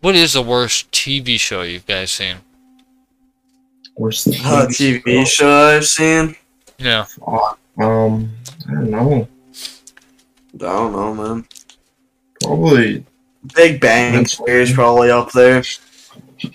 what 0.00 0.14
is 0.14 0.34
the 0.34 0.42
worst 0.42 0.90
TV 0.92 1.38
show 1.38 1.62
you 1.62 1.80
guys 1.80 2.10
seen? 2.12 2.36
Worst 3.96 4.26
TV 4.28 4.44
Uh, 4.44 4.66
TV 4.66 5.26
show 5.26 5.76
I've 5.76 5.86
seen? 5.86 6.36
Yeah, 6.78 7.06
Um, 7.26 8.30
I 8.68 8.72
don't 8.72 8.90
know. 8.90 9.28
I 10.54 10.58
don't 10.58 10.92
know, 10.92 11.14
man. 11.14 11.46
Probably 12.42 13.04
Big 13.54 13.80
Bang 13.80 14.12
That's- 14.12 14.34
Theory 14.36 14.62
is 14.62 14.72
probably 14.72 15.10
up 15.10 15.32
there. 15.32 15.62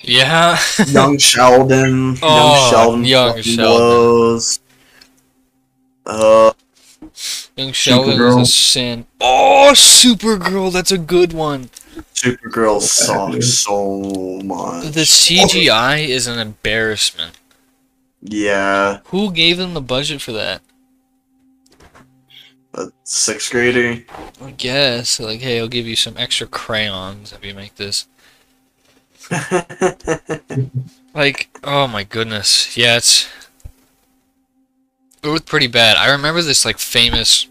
yeah. 0.01 0.59
Young 0.87 1.17
Sheldon. 1.17 2.17
Oh, 2.21 2.35
young 2.61 2.69
Sheldon. 2.71 3.03
Young 3.05 3.41
Sheldon. 3.41 3.65
blows. 3.65 4.59
Uh, 6.05 6.51
Young 7.59 7.73
Sheldon 7.73 8.13
is 8.13 8.19
a 8.19 8.21
Supergirl. 8.21 8.47
sin. 8.47 9.05
Oh, 9.19 9.71
Supergirl, 9.75 10.71
that's 10.71 10.91
a 10.93 10.97
good 10.97 11.33
one. 11.33 11.65
Supergirl 12.13 12.79
dude. 12.79 12.89
sucks 12.89 13.47
so 13.49 14.39
much. 14.45 14.85
The 14.93 15.01
CGI 15.01 16.07
is 16.07 16.25
an 16.27 16.39
embarrassment. 16.39 17.37
Yeah, 18.21 18.99
Who 19.05 19.31
gave 19.31 19.57
them 19.57 19.73
the 19.73 19.81
budget 19.81 20.21
for 20.21 20.31
that? 20.33 20.61
a 22.73 22.91
sixth 23.03 23.51
grader. 23.51 24.03
I 24.41 24.51
guess 24.51 25.19
like, 25.19 25.41
hey, 25.41 25.59
I'll 25.59 25.67
give 25.67 25.87
you 25.87 25.95
some 25.95 26.15
extra 26.17 26.47
crayons 26.47 27.33
if 27.33 27.43
you 27.43 27.53
make 27.53 27.75
this. 27.75 28.07
Like, 31.11 31.49
oh 31.63 31.87
my 31.87 32.03
goodness. 32.03 32.77
Yeah, 32.77 32.97
it's 32.97 33.27
it 35.23 35.27
was 35.27 35.41
pretty 35.41 35.67
bad. 35.67 35.97
I 35.97 36.11
remember 36.11 36.41
this 36.41 36.65
like 36.65 36.77
famous 36.77 37.47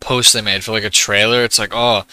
post 0.00 0.32
they 0.32 0.40
made 0.40 0.64
for 0.64 0.72
like 0.72 0.84
a 0.84 0.90
trailer. 0.90 1.44
It's 1.44 1.58
like, 1.58 1.72
oh, 1.72 2.04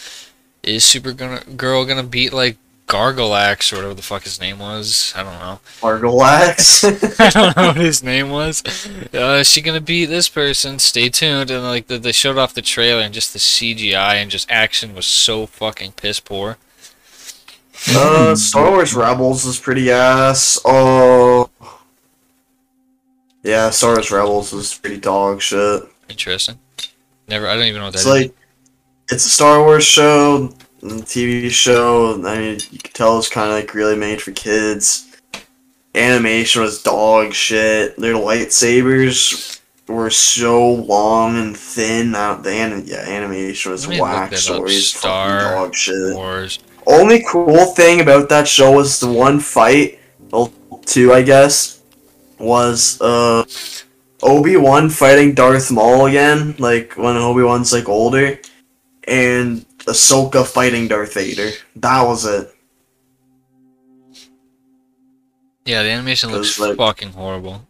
is 0.64 0.84
Super 0.84 1.14
gonna, 1.14 1.44
Girl 1.56 1.86
gonna 1.86 2.04
beat 2.04 2.34
like 2.34 2.58
Gargalax 2.88 3.72
or 3.72 3.78
whatever 3.78 3.94
the 3.94 4.02
fuck 4.02 4.24
his 4.24 4.42
name 4.42 4.60
was? 4.60 5.14
I 5.16 5.24
don't 5.24 5.40
know. 5.40 5.60
Argalax. 5.82 7.20
I 7.20 7.30
don't 7.30 7.56
know 7.56 7.68
what 7.68 7.78
his 7.78 8.04
name 8.04 8.30
was. 8.30 8.64
Uh, 9.14 9.40
is 9.40 9.50
she 9.50 9.62
gonna 9.62 9.82
beat 9.82 10.08
this 10.08 10.30
person? 10.30 10.80
Stay 10.80 11.10
tuned. 11.10 11.52
And 11.52 11.64
like 11.64 11.88
the, 11.88 11.98
they 11.98 12.12
showed 12.12 12.38
off 12.38 12.54
the 12.54 12.62
trailer 12.62 13.02
and 13.02 13.14
just 13.14 13.34
the 13.34 13.40
CGI 13.40 14.16
and 14.16 14.32
just 14.32 14.50
action 14.50 14.96
was 14.96 15.06
so 15.06 15.46
fucking 15.46 15.94
piss 15.94 16.20
poor. 16.20 16.58
uh, 17.90 18.36
Star 18.36 18.72
Wars 18.72 18.94
Rebels 18.94 19.46
is 19.46 19.60
pretty 19.60 19.92
ass. 19.92 20.60
Oh. 20.66 21.50
Yeah, 23.44 23.70
Star 23.72 23.94
Wars 23.96 24.12
Rebels 24.12 24.54
is 24.54 24.74
pretty 24.78 25.00
dog 25.00 25.42
shit. 25.42 25.84
Interesting. 26.10 26.60
Never. 27.28 27.48
I 27.48 27.56
don't 27.56 27.66
even 27.66 27.80
know 27.80 27.86
what 27.86 27.94
that 27.94 28.00
It's 28.00 28.06
is. 28.06 28.12
like 28.12 28.36
it's 29.12 29.26
a 29.26 29.30
Star 29.30 29.62
Wars 29.64 29.84
show, 29.86 30.54
and 30.82 31.04
TV 31.04 31.50
show. 31.50 32.22
I 32.26 32.38
mean, 32.38 32.60
you 32.72 32.80
can 32.80 32.92
tell 32.94 33.18
it's 33.18 33.30
kind 33.30 33.50
of 33.50 33.56
like 33.56 33.74
really 33.74 33.96
made 33.96 34.22
for 34.22 34.32
kids. 34.32 35.08
Animation 35.96 36.62
was 36.62 36.82
dog 36.82 37.34
shit. 37.34 37.98
Their 37.98 38.14
lightsabers 38.14 39.60
were 39.88 40.10
so 40.10 40.72
long 40.74 41.36
and 41.38 41.58
thin. 41.58 42.12
Now 42.12 42.36
the 42.36 42.52
anim- 42.52 42.84
yeah, 42.86 43.00
animation 43.02 43.72
was 43.72 43.88
whack. 43.88 44.34
Stories 44.36 44.94
Star 44.94 45.40
dog 45.56 45.76
shit. 45.76 46.16
Wars. 46.16 46.60
Only 46.88 47.24
cool 47.30 47.66
thing 47.74 48.02
about 48.02 48.30
that 48.30 48.48
show 48.48 48.72
was 48.72 49.00
the 49.00 49.12
one 49.12 49.40
fight, 49.40 50.00
well, 50.32 50.52
two 50.86 51.14
I 51.14 51.22
guess, 51.22 51.81
was 52.42 53.00
uh 53.02 53.46
Obi 54.24 54.58
Wan 54.58 54.90
fighting 54.90 55.34
Darth 55.34 55.72
Maul 55.72 56.06
again, 56.08 56.56
like 56.60 56.94
when 56.98 57.18
Obi 57.18 57.44
Wan's 57.44 57.72
like 57.74 57.88
older, 57.90 58.40
and 59.08 59.66
Ahsoka 59.86 60.46
fighting 60.46 60.88
Darth 60.88 61.14
Vader. 61.16 61.52
That 61.78 62.04
was 62.04 62.26
it. 62.26 62.54
Yeah, 65.66 65.84
the 65.84 65.90
animation 65.92 66.32
looks 66.32 66.60
like- 66.60 66.78
fucking 66.78 67.14
horrible. 67.14 67.68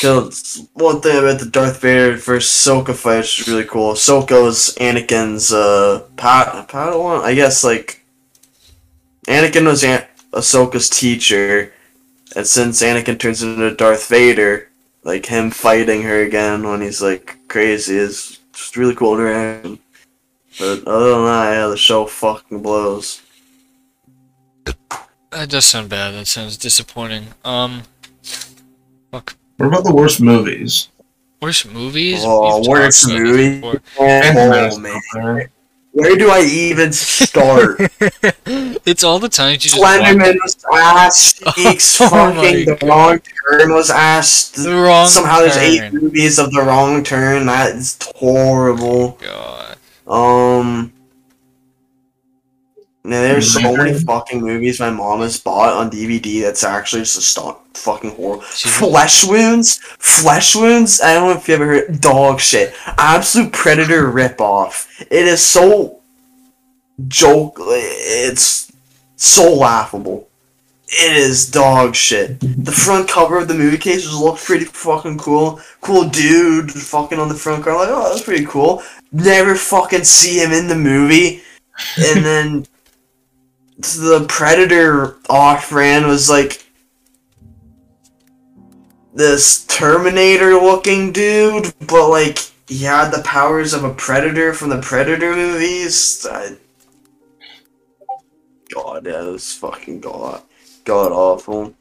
Cause 0.00 0.66
one 0.72 1.00
thing 1.00 1.18
about 1.18 1.38
the 1.38 1.46
Darth 1.46 1.80
Vader 1.80 2.16
versus 2.16 2.50
Ahsoka 2.50 2.94
fight 2.94 3.20
is 3.24 3.46
really 3.46 3.64
cool. 3.64 3.92
Ahsoka 3.92 4.42
was 4.42 4.74
Anakin's 4.80 5.52
uh 5.52 6.04
pat 6.16 6.66
Padawan, 6.68 7.22
I 7.22 7.34
guess 7.34 7.62
like 7.62 8.02
Anakin 9.28 9.66
was 9.66 9.84
An- 9.84 10.06
Ahsoka's 10.32 10.88
teacher, 10.88 11.72
and 12.36 12.46
since 12.46 12.82
Anakin 12.82 13.18
turns 13.18 13.42
into 13.42 13.74
Darth 13.74 14.08
Vader, 14.08 14.68
like 15.04 15.26
him 15.26 15.50
fighting 15.50 16.02
her 16.02 16.22
again 16.22 16.62
when 16.62 16.80
he's 16.80 17.02
like 17.02 17.36
crazy 17.48 17.96
is 17.96 18.38
just 18.52 18.76
really 18.76 18.94
cool 18.94 19.14
interaction. 19.14 19.78
But 20.58 20.86
other 20.86 21.10
than 21.12 21.24
that, 21.24 21.52
yeah, 21.52 21.66
the 21.68 21.76
show 21.76 22.06
fucking 22.06 22.62
blows. 22.62 23.22
That 25.30 25.48
does 25.48 25.64
sound 25.64 25.88
bad. 25.88 26.12
That 26.12 26.26
sounds 26.26 26.58
disappointing. 26.58 27.28
Um, 27.42 27.82
fuck. 29.10 29.34
What 29.56 29.66
about 29.66 29.84
the 29.84 29.94
worst 29.94 30.20
movies? 30.20 30.88
Worst 31.40 31.72
movies? 31.72 32.20
Oh, 32.22 32.58
We've 32.58 32.68
worst 32.68 33.02
talked 33.02 33.14
about 33.14 33.60
this 33.60 33.66
movie? 33.66 33.80
Oh 33.98 34.78
man, 34.78 35.48
where 35.92 36.16
do 36.16 36.30
I 36.30 36.40
even 36.42 36.92
start? 36.92 37.78
it's 38.86 39.04
all 39.04 39.18
the 39.18 39.28
times 39.28 39.64
you 39.64 39.70
just 39.70 39.80
watch 39.80 40.00
Slenderman's 40.00 40.64
ass 40.72 41.32
cheeks, 41.54 42.00
Oh 42.00 42.08
fucking 42.08 42.64
the 42.64 42.78
wrong 42.86 43.20
turn 43.50 43.72
was 43.72 43.90
asked. 43.90 44.56
the 44.56 44.74
wrong 44.74 45.06
Somehow 45.06 45.40
there's 45.40 45.56
eight 45.56 45.92
movies 45.92 46.38
of 46.38 46.50
the 46.52 46.62
wrong 46.62 47.04
turn. 47.04 47.46
That 47.46 47.76
is 47.76 47.98
horrible. 48.16 49.18
God. 49.20 49.76
Um, 50.06 50.92
Now, 53.04 53.20
there's 53.20 53.52
so 53.52 53.76
many 53.76 53.90
mm-hmm. 53.90 54.06
fucking 54.06 54.40
movies 54.40 54.78
my 54.78 54.90
mom 54.90 55.20
has 55.20 55.40
bought 55.40 55.72
on 55.72 55.90
DVD 55.90 56.42
that's 56.42 56.62
actually 56.62 57.02
just 57.02 57.18
a 57.18 57.20
stock 57.20 57.66
fucking 57.76 58.12
horror. 58.12 58.40
Flesh 58.42 59.24
wounds, 59.24 59.78
flesh 59.98 60.54
wounds. 60.54 61.00
I 61.00 61.14
don't 61.14 61.30
know 61.30 61.36
if 61.36 61.48
you 61.48 61.54
ever 61.54 61.66
heard 61.66 62.00
dog 62.00 62.38
shit. 62.40 62.74
Absolute 62.86 63.52
predator 63.52 64.12
ripoff. 64.12 64.88
It 65.00 65.26
is 65.26 65.44
so 65.44 66.00
joke. 67.08 67.56
It's 67.60 68.70
so 69.16 69.52
laughable. 69.52 70.28
It 70.86 71.16
is 71.16 71.50
dog 71.50 71.96
shit. 71.96 72.38
The 72.38 72.70
front 72.70 73.08
cover 73.08 73.38
of 73.38 73.48
the 73.48 73.54
movie 73.54 73.78
case 73.78 74.02
just 74.02 74.14
looks 74.14 74.44
pretty 74.44 74.66
fucking 74.66 75.18
cool. 75.18 75.58
Cool 75.80 76.08
dude 76.08 76.70
fucking 76.70 77.18
on 77.18 77.28
the 77.28 77.34
front 77.34 77.64
cover. 77.64 77.78
Like, 77.78 77.88
oh, 77.90 78.10
that's 78.10 78.22
pretty 78.22 78.44
cool. 78.44 78.82
Never 79.10 79.56
fucking 79.56 80.04
see 80.04 80.38
him 80.38 80.52
in 80.52 80.68
the 80.68 80.76
movie. 80.76 81.40
And 81.98 82.24
then 82.24 82.66
the 83.78 84.26
Predator 84.28 85.16
off-brand 85.28 86.06
was 86.06 86.28
like 86.30 86.64
this 89.14 89.66
Terminator 89.66 90.54
looking 90.54 91.12
dude, 91.12 91.72
but 91.86 92.08
like 92.08 92.38
he 92.68 92.84
had 92.84 93.10
the 93.10 93.22
powers 93.22 93.74
of 93.74 93.84
a 93.84 93.92
Predator 93.94 94.54
from 94.54 94.70
the 94.70 94.80
Predator 94.80 95.34
movies. 95.34 96.26
I... 96.30 96.56
God, 98.72 99.06
yeah, 99.06 99.26
it 99.26 99.32
was 99.32 99.52
fucking 99.54 100.00
god, 100.00 100.42
god 100.84 101.12
awful. 101.12 101.74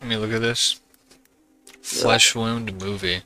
Let 0.00 0.08
me 0.08 0.16
look 0.16 0.32
at 0.32 0.40
this. 0.40 0.80
Flesh 1.82 2.34
wound 2.34 2.80
movie. 2.80 3.22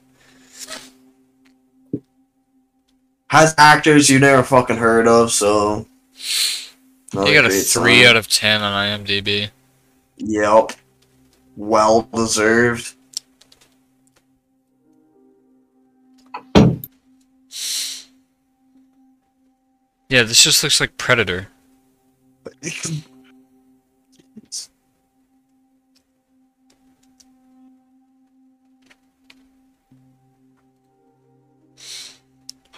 Has 3.29 3.55
actors 3.57 4.11
you 4.11 4.19
never 4.19 4.43
fucking 4.43 4.77
heard 4.77 5.09
of, 5.09 5.33
so. 5.33 5.87
You 7.15 7.35
got 7.35 7.45
a 7.45 7.51
three 7.51 8.07
out 8.07 8.17
of 8.17 8.29
ten 8.29 8.63
on 8.63 9.05
IMDb. 9.05 9.51
Yep. 10.17 10.73
Well 11.57 12.09
deserved. 12.15 12.95
Yeah, 20.09 20.25
this 20.25 20.43
just 20.43 20.63
looks 20.63 20.81
like 20.81 20.97
Predator. 20.97 21.49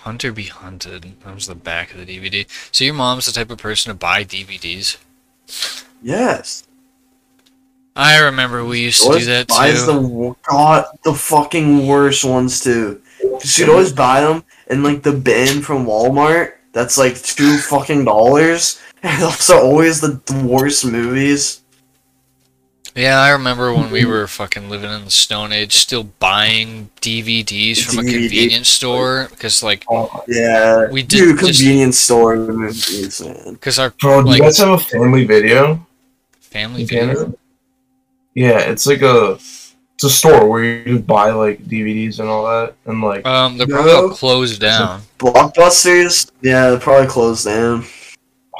Hunter 0.04 0.32
be 0.32 0.44
hunted. 0.44 1.14
That 1.24 1.34
was 1.34 1.46
the 1.46 1.54
back 1.54 1.94
of 1.94 1.98
the 1.98 2.04
DVD. 2.04 2.46
So 2.70 2.84
your 2.84 2.92
mom's 2.92 3.24
the 3.24 3.32
type 3.32 3.50
of 3.50 3.56
person 3.56 3.90
to 3.90 3.94
buy 3.98 4.22
DVDs. 4.22 4.98
yes. 6.02 6.64
I 7.96 8.18
remember 8.18 8.62
we 8.66 8.80
used 8.80 9.02
to 9.02 9.18
do 9.18 9.24
that 9.24 9.48
buys 9.48 9.86
too. 9.86 9.92
the 9.92 10.36
god 10.46 10.84
the 11.04 11.14
fucking 11.14 11.86
worst 11.86 12.22
ones 12.22 12.62
too. 12.62 13.00
She'd 13.42 13.70
always 13.70 13.92
buy 13.92 14.20
them 14.20 14.44
in 14.68 14.82
like 14.82 15.02
the 15.02 15.12
bin 15.12 15.62
from 15.62 15.86
Walmart. 15.86 16.54
That's 16.72 16.98
like 16.98 17.22
two 17.22 17.56
fucking 17.58 18.04
dollars. 18.04 18.80
And 19.04 19.20
those 19.20 19.50
are 19.50 19.60
always 19.60 20.00
the 20.00 20.18
worst 20.46 20.82
movies. 20.86 21.60
Yeah, 22.94 23.20
I 23.20 23.30
remember 23.30 23.74
when 23.74 23.90
we 23.90 24.04
were 24.04 24.28
fucking 24.28 24.70
living 24.70 24.90
in 24.92 25.04
the 25.04 25.10
Stone 25.10 25.50
Age, 25.50 25.74
still 25.74 26.04
buying 26.04 26.90
DVDs 27.00 27.82
from 27.82 27.98
a 27.98 28.02
convenience 28.08 28.68
store 28.68 29.26
because 29.30 29.62
like 29.64 29.84
Oh, 29.90 30.22
Yeah, 30.28 30.88
We 30.90 31.02
did 31.02 31.18
Dude, 31.18 31.38
just- 31.40 31.58
convenience 31.60 31.98
store 31.98 32.36
movies, 32.36 33.20
man. 33.20 33.54
because 33.54 33.80
our 33.80 33.90
bro, 34.00 34.22
do 34.22 34.28
Like- 34.28 34.38
you 34.38 34.44
guys 34.44 34.58
have 34.58 34.68
a 34.68 34.78
family 34.78 35.24
video? 35.24 35.84
family 36.40 36.84
video. 36.84 37.06
Canada? 37.14 37.32
Yeah, 38.34 38.58
it's 38.58 38.86
like 38.86 39.02
a 39.02 39.38
it's 39.94 40.04
a 40.04 40.10
store 40.10 40.48
where 40.48 40.62
you 40.64 40.84
just 40.96 41.06
buy 41.06 41.30
like 41.32 41.64
DVDs 41.64 42.20
and 42.20 42.28
all 42.28 42.44
that, 42.46 42.74
and 42.86 43.00
like 43.00 43.26
Um, 43.26 43.58
they're 43.58 43.66
probably 43.66 43.92
all 43.92 44.08
No. 44.08 44.14
closed 44.14 44.60
down. 44.60 45.02
Blockbusters, 45.18 46.30
yeah, 46.42 46.70
they're 46.70 46.78
probably 46.78 47.08
closed 47.08 47.44
down. 47.44 47.84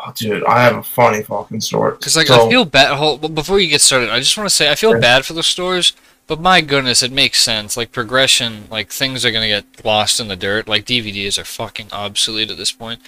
Oh, 0.07 0.13
dude, 0.15 0.45
I 0.45 0.63
have 0.63 0.77
a 0.77 0.83
funny 0.83 1.23
fucking 1.23 1.61
story. 1.61 1.93
Because 1.93 2.17
like 2.17 2.27
So- 2.27 2.47
I 2.47 2.51
feel 2.51 2.65
bad. 2.65 2.97
Hold, 2.97 3.35
before 3.35 3.59
you 3.59 3.69
get 3.69 3.81
started, 3.81 4.11
I 4.11 4.19
just 4.19 4.37
want 4.37 4.49
to 4.49 4.55
say 4.55 4.71
I 4.71 4.75
feel 4.75 4.93
Sure. 4.93 5.01
bad 5.01 5.25
for 5.27 5.33
the 5.33 5.43
stores. 5.43 5.93
But 6.27 6.41
my 6.41 6.63
goodness, 6.63 7.03
it 7.03 7.13
makes 7.13 7.41
sense. 7.41 7.77
Like 7.77 7.93
progression, 7.93 8.65
like 8.71 8.91
things 8.91 9.25
are 9.27 9.31
gonna 9.31 9.49
get 9.49 9.85
lost 9.85 10.21
in 10.21 10.29
the 10.29 10.37
dirt. 10.37 10.67
Like 10.67 10.87
DVDs 10.87 11.39
are 11.39 11.45
fucking 11.45 11.89
obsolete 11.93 12.51
at 12.51 12.57
this 12.57 12.73
point. 12.73 13.01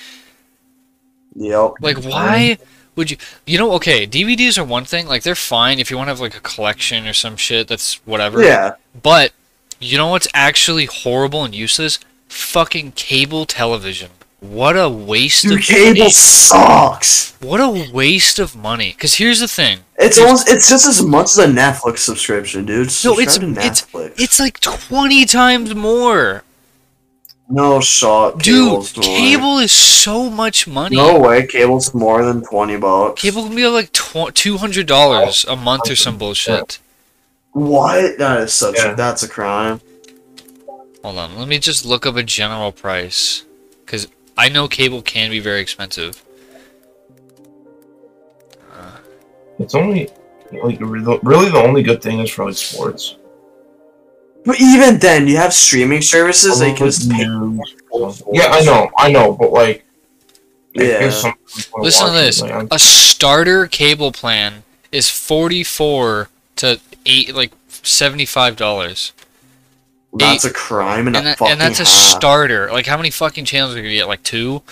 Yep. 1.34 1.74
Like 1.80 1.96
mm-hmm. 1.96 2.10
why 2.10 2.58
would 2.94 3.10
you? 3.10 3.16
You 3.46 3.58
know, 3.58 3.72
okay, 3.72 4.06
DVDs 4.06 4.58
are 4.58 4.64
one 4.64 4.84
thing. 4.84 5.06
Like 5.06 5.22
they're 5.22 5.34
fine 5.34 5.78
if 5.78 5.90
you 5.90 5.96
want 5.96 6.08
to 6.08 6.12
have 6.12 6.20
like 6.20 6.36
a 6.36 6.40
collection 6.40 7.06
or 7.06 7.14
some 7.14 7.36
shit. 7.36 7.68
That's 7.68 7.94
whatever. 8.06 8.42
Yeah. 8.42 8.74
But 9.02 9.32
you 9.80 9.96
know 9.96 10.08
what's 10.08 10.28
actually 10.34 10.84
horrible 10.84 11.42
and 11.44 11.54
useless? 11.54 11.98
Fucking 12.28 12.92
cable 12.92 13.46
television. 13.46 14.10
What 14.40 14.76
a 14.76 14.88
waste 14.88 15.42
Dude, 15.44 15.60
of 15.60 15.64
cable 15.64 15.98
money. 16.00 16.10
sucks. 16.10 17.32
What 17.40 17.60
a 17.60 17.90
waste 17.92 18.38
of 18.38 18.54
money. 18.54 18.90
Because 18.92 19.14
here's 19.14 19.40
the 19.40 19.48
thing. 19.48 19.78
It's 19.98 20.18
almost 20.18 20.48
it's 20.48 20.68
just 20.68 20.86
as 20.86 21.02
much 21.02 21.24
as 21.26 21.38
a 21.38 21.46
Netflix 21.46 21.98
subscription, 21.98 22.66
dude. 22.66 22.88
No, 23.04 23.18
it's- 23.18 23.34
Subscribe 23.34 23.54
to 23.54 23.60
it's- 23.60 23.80
Netflix. 23.82 24.20
It's 24.20 24.38
like 24.38 24.60
20 24.60 25.24
times 25.24 25.74
more. 25.74 26.44
no 27.48 27.80
shot. 27.80 28.38
Dude, 28.40 28.68
Cable's 28.68 28.96
more. 28.96 29.04
cable 29.04 29.58
is 29.58 29.72
so 29.72 30.28
much 30.28 30.66
money. 30.66 30.96
No 30.96 31.18
way, 31.20 31.46
cable's 31.46 31.94
more 31.94 32.24
than 32.24 32.42
twenty 32.44 32.76
bucks. 32.76 33.22
Cable 33.22 33.44
can 33.46 33.54
be 33.56 33.66
like 33.68 33.92
$200 33.92 35.44
a 35.48 35.56
month 35.56 35.88
or 35.90 35.96
some 35.96 36.18
bullshit. 36.18 36.78
What? 37.52 38.18
That 38.18 38.40
is 38.42 38.52
such. 38.52 38.74
Yeah. 38.76 38.92
A, 38.92 38.96
that's 38.96 39.22
a 39.22 39.28
crime. 39.28 39.80
Hold 41.02 41.18
on, 41.18 41.38
let 41.38 41.48
me 41.48 41.58
just 41.58 41.86
look 41.86 42.04
up 42.04 42.16
a 42.16 42.22
general 42.22 42.72
price. 42.72 43.44
Because 44.36 44.50
I 44.50 44.52
know 44.52 44.68
cable 44.68 45.02
can 45.02 45.30
be 45.30 45.40
very 45.40 45.60
expensive. 45.60 46.22
Uh, 48.72 48.98
it's 49.58 49.74
only 49.74 50.08
like 50.62 50.78
really 50.80 51.50
the 51.50 51.62
only 51.62 51.82
good 51.82 52.02
thing 52.02 52.20
is 52.20 52.30
for 52.30 52.44
like 52.46 52.54
sports. 52.56 53.16
But 54.44 54.60
even 54.60 54.98
then, 54.98 55.26
you 55.26 55.36
have 55.38 55.52
streaming 55.52 56.02
services 56.02 56.60
that 56.60 56.68
you 56.68 56.74
can 56.76 56.86
just 56.86 57.10
pay. 57.10 57.24
For. 57.24 58.14
Yeah, 58.32 58.46
I 58.50 58.60
know, 58.64 58.88
I 58.96 59.10
know, 59.10 59.32
but 59.32 59.52
like, 59.52 59.84
Yeah. 60.72 61.00
guess 61.00 61.22
some 61.22 61.34
people 61.54 61.82
Listen 61.82 62.06
to 62.08 62.12
this. 62.12 62.40
like, 62.40 62.68
A 62.70 62.78
starter 62.78 63.66
cable 63.66 64.12
plan 64.12 64.62
is 64.92 65.10
44 65.10 66.28
to 66.56 66.78
8 67.04 67.34
like 67.34 67.50
$75. 67.68 69.12
That's 70.18 70.44
a 70.44 70.52
crime 70.52 71.06
and, 71.06 71.16
and, 71.16 71.26
a 71.26 71.28
that, 71.30 71.38
fucking 71.38 71.52
and 71.52 71.60
that's 71.60 71.80
a 71.80 71.84
half. 71.84 71.88
starter. 71.88 72.70
Like, 72.70 72.86
how 72.86 72.96
many 72.96 73.10
fucking 73.10 73.44
channels 73.44 73.74
are 73.74 73.78
you 73.78 73.82
gonna 73.82 73.94
get? 73.94 74.08
Like 74.08 74.22
two. 74.22 74.62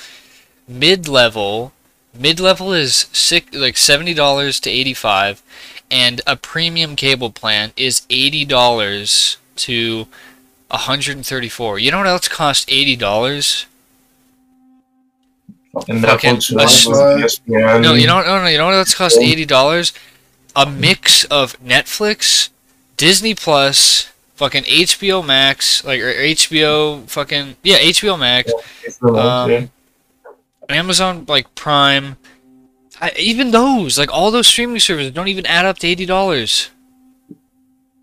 Mid 0.67 1.09
level, 1.09 1.73
mid 2.19 2.41
level 2.41 2.73
is 2.73 3.07
six, 3.13 3.55
like 3.55 3.77
seventy 3.77 4.15
dollars 4.15 4.61
to 4.61 4.71
eighty 4.71 4.95
five, 4.95 5.43
and 5.91 6.21
a 6.27 6.37
premium 6.37 6.97
cable 6.97 7.31
plan 7.31 7.73
is 7.77 8.03
eighty 8.11 8.45
dollars 8.45 9.37
to 9.57 10.07
hundred 10.71 11.17
and 11.17 11.27
thirty 11.27 11.49
four. 11.49 11.79
You 11.79 11.91
know 11.91 11.99
what 11.99 12.07
else 12.07 12.29
costs 12.29 12.67
eighty 12.69 12.97
dollars? 12.97 13.67
fucking 15.75 16.01
fucking 16.01 16.31
a 16.31 16.35
Netflix, 16.35 16.63
s- 16.63 17.39
ESPN. 17.39 17.83
No, 17.83 17.95
you 17.95 18.07
know, 18.07 18.23
no, 18.23 18.41
no. 18.43 18.47
You 18.47 18.59
know 18.59 18.67
what 18.67 18.75
else 18.75 18.95
costs 18.95 19.19
eighty 19.19 19.45
dollars? 19.45 19.93
A 20.57 20.67
mix 20.67 21.25
of 21.25 21.61
Netflix, 21.61 22.49
Disney 22.97 23.35
Plus, 23.35 24.09
fucking 24.35 24.65
HBO 24.65 25.25
Max, 25.25 25.85
like 25.85 26.01
or 26.01 26.13
HBO 26.13 27.09
fucking 27.09 27.57
yeah 27.63 27.79
HBO 27.79 28.19
Max. 28.19 28.53
It's 28.85 28.99
the 28.99 29.13
ones, 29.13 29.27
Um, 29.27 29.51
yeah. 29.51 29.67
Amazon 30.69 31.25
like 31.29 31.55
Prime, 31.55 32.17
I, 33.01 33.13
even 33.19 33.51
those 33.51 33.99
like 33.99 34.13
all 34.13 34.31
those 34.31 34.47
streaming 34.47 34.81
services 34.81 35.13
don't 35.13 35.29
even 35.29 35.47
add 35.47 35.65
up 35.67 35.79
to 35.79 35.87
eighty 35.87 36.07
dollars. 36.07 36.71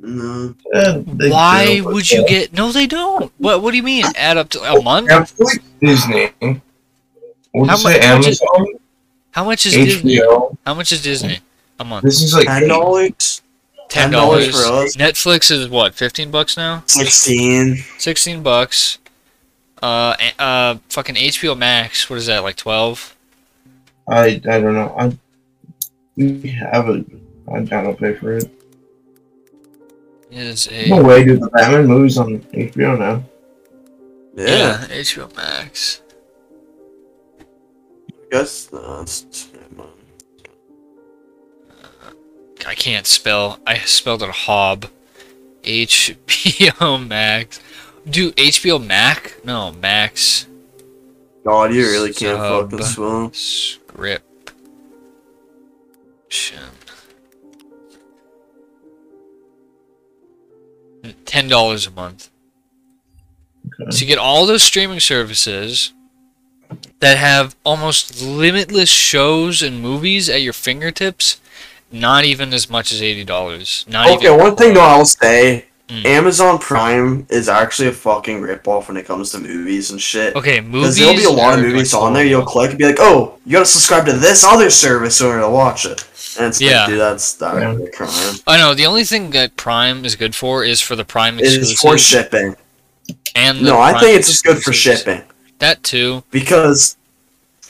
No. 0.03 0.55
Yeah, 0.73 0.97
Why 1.29 1.75
do, 1.77 1.83
but 1.83 1.93
would 1.93 2.11
you 2.11 2.25
get? 2.27 2.53
No, 2.53 2.71
they 2.71 2.87
don't. 2.87 3.31
What 3.37 3.61
What 3.61 3.71
do 3.71 3.77
you 3.77 3.83
mean 3.83 4.03
add 4.15 4.37
up 4.37 4.49
to 4.49 4.59
a 4.61 4.81
month? 4.81 5.09
Netflix, 5.09 5.59
Disney? 5.79 6.31
Would 7.53 7.69
How 7.69 7.75
you 7.75 7.81
say 7.83 7.99
mu- 7.99 8.05
how 8.05 8.17
much 8.17 8.27
is- 8.27 8.41
Amazon? 8.41 8.65
How 9.31 9.43
much 9.45 9.65
is 9.65 9.73
Disney? 9.73 10.15
HBO? 10.17 10.57
How 10.65 10.73
much 10.73 10.91
is 10.91 11.01
Disney 11.03 11.39
a 11.79 11.83
month? 11.85 12.03
This 12.03 12.21
is 12.23 12.33
like 12.33 12.47
Ten 12.47 12.67
dollars. 12.67 13.41
Ten 13.91 14.09
$10. 14.09 14.51
for 14.51 14.73
us. 14.73 14.95
Netflix 14.95 15.51
is 15.51 15.67
what? 15.67 15.93
Fifteen 15.93 16.31
bucks 16.31 16.55
now. 16.55 16.81
Sixteen. 16.87 17.83
Sixteen 17.97 18.41
bucks. 18.41 18.99
Uh, 19.83 20.15
uh, 20.39 20.77
fucking 20.87 21.15
HBO 21.15 21.57
Max. 21.57 22.09
What 22.09 22.15
is 22.15 22.27
that? 22.27 22.39
Like 22.39 22.55
twelve? 22.55 23.17
I 24.07 24.27
I 24.27 24.61
don't 24.61 24.75
know. 24.75 24.95
I 24.97 25.17
we 26.15 26.49
have 26.51 26.87
it. 26.87 27.05
I 27.51 27.59
don't 27.63 27.99
pay 27.99 28.13
for 28.13 28.37
it. 28.37 28.49
Is 30.31 30.69
a 30.71 30.87
No 30.87 31.03
way, 31.03 31.25
dude. 31.25 31.41
The 31.41 31.49
Batman 31.49 31.87
movies 31.87 32.17
on 32.17 32.39
HBO 32.39 32.97
now. 32.97 33.23
Yeah. 34.37 34.85
HBO 34.89 35.35
Max. 35.35 36.01
I 37.41 38.13
guess. 38.31 38.71
No, 38.71 39.01
it's, 39.01 39.49
never 39.53 39.75
mind. 39.75 40.00
I 42.65 42.75
can't 42.75 43.07
spell. 43.07 43.59
I 43.65 43.77
spelled 43.79 44.23
it 44.23 44.29
Hob. 44.29 44.87
HBO 45.63 47.05
Max. 47.07 47.59
Do 48.09 48.31
HBO 48.33 48.83
Mac? 48.83 49.35
No, 49.43 49.71
Max. 49.71 50.47
God, 51.43 51.73
you 51.73 51.81
really 51.83 52.13
can't 52.13 52.37
Sub. 52.37 52.71
fucking 52.71 52.85
swim. 52.85 53.33
Script. 53.33 54.53
Ten 61.25 61.47
dollars 61.47 61.87
a 61.87 61.91
month. 61.91 62.29
Okay. 63.81 63.91
So 63.91 64.01
you 64.01 64.07
get 64.07 64.17
all 64.17 64.45
those 64.45 64.61
streaming 64.63 64.99
services 64.99 65.93
that 66.99 67.17
have 67.17 67.55
almost 67.63 68.21
limitless 68.21 68.89
shows 68.89 69.61
and 69.61 69.81
movies 69.81 70.29
at 70.29 70.41
your 70.41 70.53
fingertips. 70.53 71.40
Not 71.91 72.23
even 72.25 72.53
as 72.53 72.69
much 72.69 72.91
as 72.91 73.01
eighty 73.01 73.23
dollars. 73.23 73.85
Not 73.87 74.09
Okay, 74.11 74.27
even. 74.27 74.37
one 74.39 74.55
thing 74.55 74.73
though 74.73 74.81
I'll 74.81 75.05
say, 75.05 75.65
Mm. 75.89 76.05
Amazon 76.05 76.57
Prime 76.57 77.27
is 77.29 77.49
actually 77.49 77.89
a 77.89 77.91
fucking 77.91 78.39
ripoff 78.41 78.87
when 78.87 78.95
it 78.95 79.05
comes 79.05 79.31
to 79.31 79.39
movies 79.39 79.91
and 79.91 80.01
shit. 80.01 80.33
Okay, 80.37 80.61
Because 80.61 80.71
movies. 80.71 80.95
there'll 80.97 81.15
be 81.17 81.25
a 81.25 81.29
lot 81.29 81.59
of 81.59 81.65
movies 81.65 81.93
on 81.93 82.13
there. 82.13 82.23
You'll 82.23 82.45
click 82.45 82.69
and 82.69 82.79
be 82.79 82.85
like, 82.85 82.95
"Oh, 83.01 83.33
you 83.45 83.51
gotta 83.51 83.65
subscribe 83.65 84.05
to 84.05 84.13
this 84.13 84.41
other 84.45 84.69
service 84.69 85.19
in 85.19 85.27
order 85.27 85.41
to 85.41 85.49
watch 85.49 85.83
it." 85.85 86.05
And 86.39 86.47
it's 86.47 86.61
Yeah. 86.61 86.81
like, 86.83 86.89
dude, 86.91 86.99
that's 87.01 87.33
that's 87.33 87.57
Yeah. 87.59 87.71
a 87.73 87.91
crime. 87.91 88.35
I 88.47 88.57
know 88.57 88.73
the 88.73 88.85
only 88.85 89.03
thing 89.03 89.31
that 89.31 89.57
Prime 89.57 90.05
is 90.05 90.15
good 90.15 90.33
for 90.33 90.63
is 90.63 90.79
for 90.79 90.95
the 90.95 91.03
Prime 91.03 91.39
It 91.39 91.45
is 91.47 91.73
for 91.81 91.97
shipping. 91.97 92.55
And 93.35 93.57
the 93.59 93.71
No, 93.71 93.81
I 93.81 93.99
think 93.99 94.17
it's 94.17 94.29
just 94.29 94.45
good 94.45 94.63
for 94.63 94.71
shipping 94.71 95.23
That 95.59 95.83
too. 95.83 96.23
because 96.31 96.95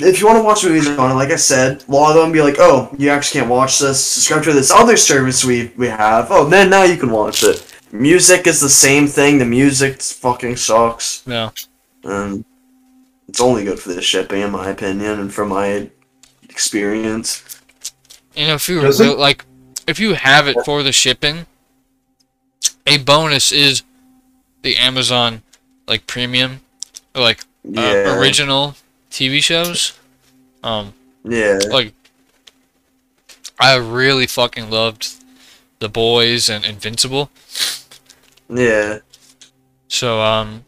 if 0.04 0.20
you 0.20 0.28
want 0.28 0.40
to 0.40 0.44
watch 0.44 0.64
movies 0.64 0.88
on 0.88 1.12
it, 1.12 1.16
like 1.16 1.32
I 1.32 1.36
said, 1.36 1.84
a 1.88 1.92
lot 1.92 2.16
of 2.16 2.22
them 2.22 2.32
be 2.32 2.42
like, 2.42 2.56
"Oh, 2.60 2.94
you 2.98 3.10
actually 3.10 3.42
can't 3.42 3.52
watch 3.52 3.80
this. 3.80 4.04
Subscribe 4.04 4.44
to 4.44 4.54
this 4.54 4.72
other 4.72 4.98
service 4.98 5.44
we 5.46 5.72
we 5.78 5.88
have. 5.88 6.28
Oh, 6.30 6.48
then 6.48 6.70
now 6.70 6.84
you 6.84 6.98
can 6.98 7.12
watch 7.12 7.44
it." 7.44 7.66
Music 7.92 8.48
is 8.48 8.62
the 8.62 8.70
same 8.70 9.08
thing. 9.08 9.38
The 9.38 9.46
music 9.46 10.02
fucking 10.02 10.56
sucks. 10.58 11.24
Yeah. 11.26 11.52
and 12.04 12.46
it's 13.28 13.40
only 13.40 13.64
good 13.64 13.80
for 13.80 13.94
the 13.94 14.02
shipping, 14.02 14.42
in 14.42 14.52
my 14.52 14.70
opinion, 14.70 15.20
and 15.20 15.34
from 15.34 15.50
my 15.50 15.90
experience. 16.44 17.44
You 18.36 18.48
know, 18.48 18.56
if 18.56 18.68
you 18.68 18.82
Does 18.82 19.00
like, 19.00 19.46
if 19.88 20.00
you 20.00 20.14
have 20.14 20.48
it 20.48 20.58
for 20.66 20.84
the 20.84 20.92
shipping, 20.92 21.46
a 22.88 22.98
bonus 22.98 23.52
is 23.52 23.84
the 24.62 24.76
Amazon 24.78 25.44
like 25.88 26.08
premium, 26.08 26.62
or 27.16 27.22
like 27.22 27.42
uh, 27.66 27.82
Yeah, 27.82 28.18
original 28.20 28.76
TV 29.12 29.44
shows. 29.44 29.94
Um, 30.64 30.94
yeah, 31.24 31.60
like 31.70 31.94
I 33.60 33.76
really 33.76 34.26
fucking 34.28 34.70
loved 34.70 35.10
The 35.80 35.90
Boys 35.90 36.50
and 36.50 36.66
Invincible. 36.66 37.30
yeah. 38.50 39.00
So 39.88 40.22
um, 40.22 40.64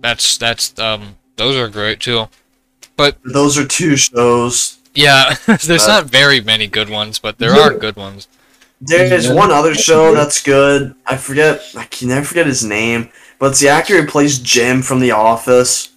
that's 0.00 0.36
that's 0.38 0.78
um, 0.78 1.16
those 1.36 1.56
are 1.56 1.68
great 1.68 2.00
too. 2.00 2.28
But 2.96 3.16
those 3.24 3.56
are 3.58 3.66
two 3.66 3.96
shows. 3.96 4.78
Yeah, 4.94 5.34
there's 5.46 5.84
Uh, 5.84 6.00
not 6.00 6.04
very 6.06 6.40
many 6.40 6.66
good 6.66 6.90
ones, 6.90 7.18
but 7.18 7.38
there 7.38 7.52
are 7.52 7.72
good 7.74 7.96
ones. 7.96 8.26
There's 8.80 9.28
one 9.28 9.50
other 9.50 9.74
show 9.74 10.14
that's 10.14 10.42
good. 10.42 10.94
I 11.06 11.16
forget. 11.16 11.60
I 11.76 11.84
can 11.84 12.08
never 12.08 12.24
forget 12.26 12.46
his 12.46 12.64
name, 12.64 13.10
but 13.38 13.50
it's 13.52 13.60
the 13.60 13.68
actor 13.68 14.00
who 14.00 14.06
plays 14.08 14.38
Jim 14.38 14.82
from 14.82 15.00
The 15.00 15.10
Office, 15.12 15.90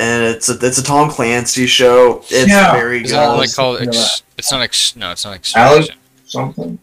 and 0.00 0.24
it's 0.24 0.48
a 0.48 0.58
it's 0.66 0.78
a 0.78 0.82
Tom 0.82 1.10
Clancy 1.10 1.66
show. 1.66 2.24
It's 2.30 2.48
Yeah. 2.48 2.72
very 2.72 3.02
Is 3.04 3.10
good. 3.10 3.18
that 3.18 3.28
was 3.28 3.38
like 3.38 3.54
called? 3.54 3.82
Ex- 3.82 4.22
it's 4.38 4.50
not 4.50 4.62
ex. 4.62 4.96
No, 4.96 5.10
it's 5.12 5.24
not 5.24 5.34
ex. 5.34 5.54
Alex? 5.54 5.88
Something. 6.26 6.78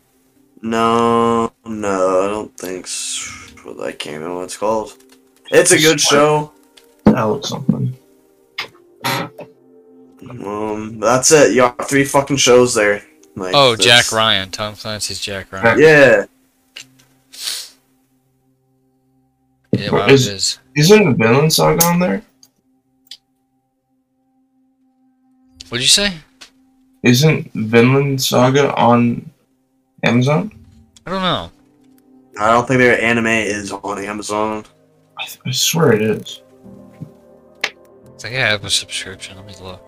No, 0.61 1.51
no, 1.65 2.23
I 2.23 2.27
don't 2.29 2.57
think. 2.57 2.87
So. 2.87 3.33
I 3.83 3.91
can't 3.91 4.15
remember 4.17 4.37
what 4.37 4.43
it's 4.45 4.57
called. 4.57 4.93
It's 5.51 5.71
a 5.71 5.77
good 5.77 5.99
show. 5.99 6.51
Alex 7.05 7.49
something. 7.49 7.95
Um, 10.29 10.99
that's 10.99 11.31
it. 11.31 11.51
You 11.51 11.57
got 11.61 11.89
three 11.89 12.03
fucking 12.05 12.37
shows 12.37 12.73
there. 12.73 13.03
Like, 13.35 13.53
Oh, 13.55 13.75
that's- 13.75 13.85
Jack 14.07 14.11
Ryan. 14.15 14.49
Tom 14.51 14.75
Clancy's 14.75 15.19
Jack 15.19 15.51
Ryan. 15.51 15.79
Yeah, 15.79 16.25
Yeah, 19.73 19.91
wow, 19.91 20.07
Is- 20.07 20.27
it 20.27 20.33
is. 20.33 20.59
Isn't 20.75 21.17
Vinland 21.17 21.53
Saga 21.53 21.85
on 21.85 21.99
there? 21.99 22.23
What'd 25.69 25.83
you 25.83 25.89
say? 25.89 26.13
Isn't 27.03 27.51
Vinland 27.53 28.21
Saga 28.21 28.73
on 28.75 29.29
Amazon? 30.03 30.51
I 31.05 31.11
don't 31.11 31.21
know. 31.21 31.51
I 32.39 32.51
don't 32.51 32.67
think 32.67 32.79
their 32.79 33.01
anime 33.01 33.27
is 33.27 33.71
on 33.71 34.03
Amazon. 34.03 34.63
I, 35.17 35.25
th- 35.25 35.39
I 35.45 35.51
swear 35.51 35.93
it 35.93 36.01
is. 36.01 36.41
I 37.63 37.69
think 38.19 38.35
I 38.35 38.47
have 38.47 38.63
a 38.63 38.69
subscription. 38.69 39.37
Let 39.37 39.45
me 39.45 39.55
look. 39.61 39.81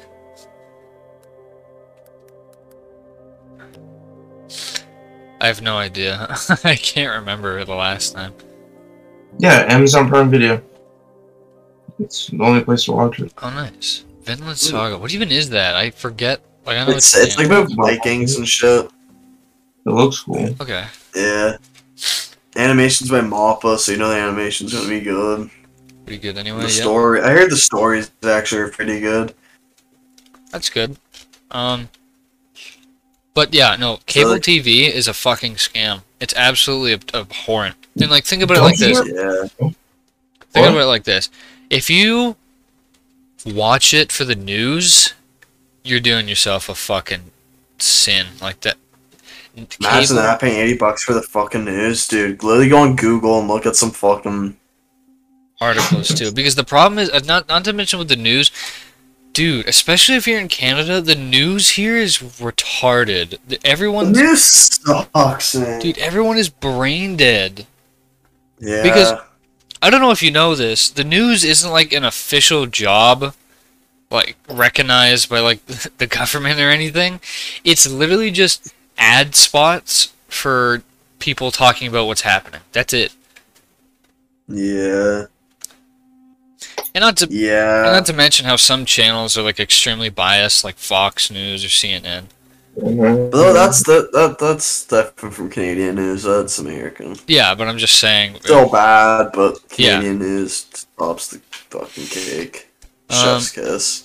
I 5.42 5.48
have 5.48 5.62
no 5.62 5.78
idea. 5.78 6.28
I 6.65 6.76
can't 6.76 7.20
remember 7.20 7.63
the 7.63 7.76
last 7.76 8.13
time. 8.13 8.34
Yeah, 9.38 9.65
Amazon 9.70 10.10
Prime 10.10 10.30
Video. 10.30 10.62
It's 12.00 12.28
the 12.28 12.44
only 12.44 12.63
place 12.63 12.86
to 12.86 12.92
watch 12.92 13.20
it. 13.20 13.32
Oh, 13.42 13.50
nice. 13.50 14.04
Vinland 14.23 14.58
Saga. 14.58 14.97
What 14.97 15.13
even 15.13 15.32
is 15.32 15.49
that? 15.49 15.75
I 15.75 15.91
forget. 15.91 16.41
Like 16.65 16.77
I 16.77 16.86
know 16.86 16.91
It's 16.91 17.15
it's, 17.15 17.27
it's 17.27 17.38
like 17.38 17.47
about 17.47 17.69
Vikings 17.75 18.36
and 18.36 18.47
shit. 18.47 18.86
It 19.86 19.89
looks 19.89 20.19
cool. 20.21 20.55
okay. 20.62 20.86
Yeah. 21.15 21.58
Animations 22.55 23.10
by 23.10 23.21
Mappa, 23.21 23.77
so 23.77 23.91
you 23.91 23.97
know 23.97 24.10
the 24.10 24.15
animation's 24.15 24.73
gonna 24.73 24.89
be 24.89 24.99
good. 24.99 25.49
Pretty 26.05 26.21
good 26.21 26.38
anyway. 26.38 26.62
The 26.62 26.63
Yeah, 26.67 26.82
story, 26.82 27.21
I 27.21 27.32
heard 27.32 27.49
the 27.51 27.58
stories 27.58 28.12
actually 28.23 28.62
are 28.62 28.69
pretty 28.69 28.99
good. 28.99 29.34
that's 30.51 30.69
good. 30.69 30.97
Um, 31.51 31.89
but 33.34 33.53
yeah, 33.53 33.75
no. 33.79 33.99
Cable 34.05 34.32
like- 34.32 34.41
TV 34.41 34.91
is 34.91 35.08
a 35.08 35.13
fucking 35.13 35.55
scam. 35.55 36.01
It's 36.19 36.34
absolutely 36.36 36.93
ab- 36.93 37.12
abhorrent. 37.13 37.75
And 38.01 38.10
like, 38.12 38.25
think 38.25 38.41
about 38.43 38.55
it 38.58 38.60
Don't 38.60 38.65
like 38.69 38.77
this. 38.77 38.97
Yeah. 39.08 39.47
Think 39.60 39.75
What? 40.65 40.69
about 40.71 40.82
it 40.82 40.86
like 40.86 41.03
this: 41.03 41.29
if 41.69 41.89
you 41.89 42.36
watch 43.45 43.93
it 43.93 44.12
for 44.12 44.25
the 44.25 44.36
news, 44.36 45.13
you're 45.84 45.99
doing 45.99 46.28
yourself 46.28 46.69
a 46.69 46.75
fucking 46.75 47.32
sin 47.78 48.28
like 48.41 48.62
that. 48.62 48.78
Imagine 49.56 50.08
Cable- 50.08 50.15
that 50.21 50.39
paying 50.39 50.60
eighty 50.60 50.78
bucks 50.78 51.04
for 51.04 51.13
the 51.13 51.21
fucking 51.21 51.65
news, 51.65 52.08
dude. 52.08 52.43
Literally 52.43 52.69
go 52.69 52.78
on 52.80 52.95
Google 52.95 53.39
and 53.39 53.47
look 53.47 53.65
at 53.65 53.75
some 53.75 53.91
fucking 53.91 54.56
articles 55.60 56.08
too, 56.10 56.32
because 56.32 56.56
the 56.56 56.63
problem 56.63 56.99
is 56.99 57.10
uh, 57.10 57.19
not 57.25 57.47
not 57.49 57.65
to 57.65 57.73
mention 57.73 57.99
with 57.99 58.08
the 58.10 58.15
news, 58.15 58.52
dude. 59.34 59.67
Especially 59.67 60.15
if 60.15 60.28
you're 60.28 60.39
in 60.39 60.47
Canada, 60.47 61.02
the 61.02 61.15
news 61.15 61.71
here 61.71 61.97
is 61.97 62.19
retarded. 62.19 63.38
The- 63.47 63.60
Everyone's 63.65 64.17
news 64.17 64.43
sucks, 64.43 65.56
man. 65.56 65.82
dude. 65.82 65.97
Everyone 65.97 66.38
is 66.38 66.49
brain 66.49 67.17
dead. 67.17 67.65
yeah. 68.60 68.84
because- 68.84 69.19
I 69.82 69.89
don't 69.89 70.02
know 70.02 70.12
if 70.12 70.22
you 70.22 70.32
know 70.32 70.56
this. 70.56 70.89
The 70.89 71.04
news 71.04 71.44
isn't 71.44 71.72
like 71.72 71.94
an 71.94 72.04
official 72.04 72.65
job, 72.65 73.34
like 74.12 74.36
recognized 74.50 75.30
by 75.30 75.39
like 75.39 75.65
the 75.98 76.08
government 76.08 76.60
or 76.60 76.70
anything. 76.70 77.22
It's 77.63 77.88
literally 77.89 78.32
just 78.32 78.74
ad 78.98 79.36
spots 79.36 80.13
for 80.28 80.84
people 81.20 81.52
talking 81.52 81.88
about 81.88 82.08
what's 82.08 82.22
happening. 82.22 82.62
That's 82.72 82.94
it. 82.94 83.13
yeah. 84.48 85.26
And 86.96 87.04
not 87.04 87.18
to 87.18 87.26
and 87.26 87.34
Yeah. 87.34 87.84
not 87.86 88.06
to 88.08 88.13
mention 88.13 88.46
how 88.46 88.56
some 88.56 88.84
channels 88.84 89.38
are 89.38 89.44
like 89.44 89.60
extremely 89.60 90.10
biased, 90.10 90.63
like 90.63 90.78
Fox 90.78 91.30
News 91.30 91.63
or 91.63 91.68
CNN. 91.68 92.26
Mhm. 92.77 93.32
But 93.32 93.53
that's 93.53 93.84
the 93.84 94.10
that 94.13 94.38
that's 94.39 94.86
different 94.86 95.36
from 95.36 95.49
Canadian 95.49 95.95
news. 95.95 96.23
That's 96.23 96.60
American. 96.60 97.15
Yeah, 97.27 97.55
but 97.55 97.67
I'm 97.67 97.77
just 97.77 97.95
saying. 97.99 98.36
Still 98.41 98.69
bad, 98.69 99.32
but 99.34 99.60
Yeah. 99.75 99.95
Canadian 99.95 100.19
news 100.19 100.65
tops 100.97 101.27
the 101.29 101.41
fucking 101.51 102.08
cake. 102.08 102.69
Um, 103.10 103.17
Chef's 103.17 103.51
kiss. 103.51 104.03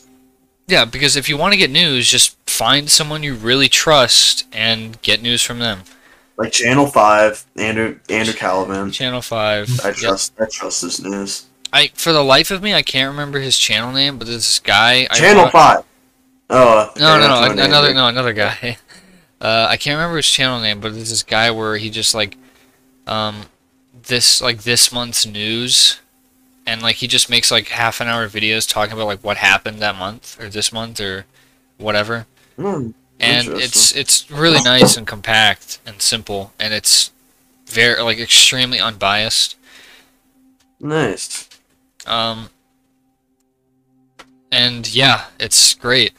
Yeah, 0.67 0.87
because 0.87 1.15
if 1.15 1.29
you 1.29 1.37
want 1.37 1.53
to 1.53 1.59
get 1.59 1.71
news, 1.71 2.11
just 2.11 2.37
find 2.49 2.91
someone 2.91 3.23
you 3.23 3.35
really 3.35 3.69
trust 3.69 4.47
and 4.53 5.01
get 5.03 5.21
news 5.21 5.43
from 5.43 5.59
them. 5.59 5.83
Like 6.37 6.53
Channel 6.53 6.87
Five, 6.87 7.45
Andrew 7.57 7.99
Andrew 8.09 8.35
Callaghan. 8.35 8.91
Channel 8.91 9.23
Five. 9.23 9.69
I 9.85 9.89
yep. 9.89 9.97
trust 9.97 10.33
I 10.41 10.47
trust 10.51 10.83
his 10.83 11.01
news. 11.01 11.45
I 11.73 11.91
for 11.95 12.13
the 12.13 12.25
life 12.25 12.51
of 12.51 12.63
me 12.63 12.73
I 12.75 12.83
can't 12.83 13.11
remember 13.11 13.41
his 13.41 13.59
channel 13.59 13.93
name, 13.93 14.19
but 14.19 14.27
this 14.27 14.59
guy. 14.59 15.07
I 15.11 15.15
Channel 15.15 15.45
wa- 15.45 15.51
Five. 15.51 15.85
Oh 16.57 16.93
No, 16.97 17.19
no, 17.19 17.27
no, 17.27 17.49
name. 17.49 17.59
another 17.59 17.93
no, 17.95 18.09
another 18.09 18.33
guy. 18.33 18.79
Uh, 19.41 19.67
I 19.69 19.77
can't 19.77 19.99
remember 19.99 20.17
his 20.17 20.31
channel 20.31 20.59
name, 20.59 20.81
but 20.81 20.95
there's 20.95 21.11
this 21.11 21.23
guy 21.23 21.51
where 21.51 21.77
he 21.77 21.91
just 21.91 22.15
like, 22.15 22.39
um, 23.07 23.43
this 24.07 24.41
like 24.41 24.63
this 24.63 24.91
month's 24.91 25.27
news, 25.27 26.01
and 26.67 26.81
like 26.81 26.97
he 26.97 27.07
just 27.07 27.29
makes 27.29 27.51
like 27.51 27.69
half 27.69 28.01
an 28.01 28.09
hour 28.09 28.27
videos 28.27 28.67
talking 28.67 28.95
about 28.95 29.05
like 29.07 29.23
what 29.23 29.37
happened 29.37 29.81
that 29.81 29.97
month 29.97 30.41
or 30.41 30.49
this 30.49 30.73
month 30.73 30.99
or 30.99 31.27
whatever. 31.77 32.25
Hmm. 32.57 32.93
and 33.21 33.49
it's 33.49 33.95
it's 33.95 34.31
really 34.31 34.63
nice 34.63 34.97
and 34.97 35.07
compact 35.07 35.79
and 35.85 36.01
simple, 36.01 36.55
and 36.59 36.73
it's 36.73 37.11
very 37.67 38.01
like 38.01 38.19
extremely 38.19 38.81
unbiased. 38.81 39.57
Nice. 40.81 41.51
Um, 42.07 42.49
and 44.51 44.89
yeah, 44.95 45.27
it's 45.39 45.75
great. 45.75 46.13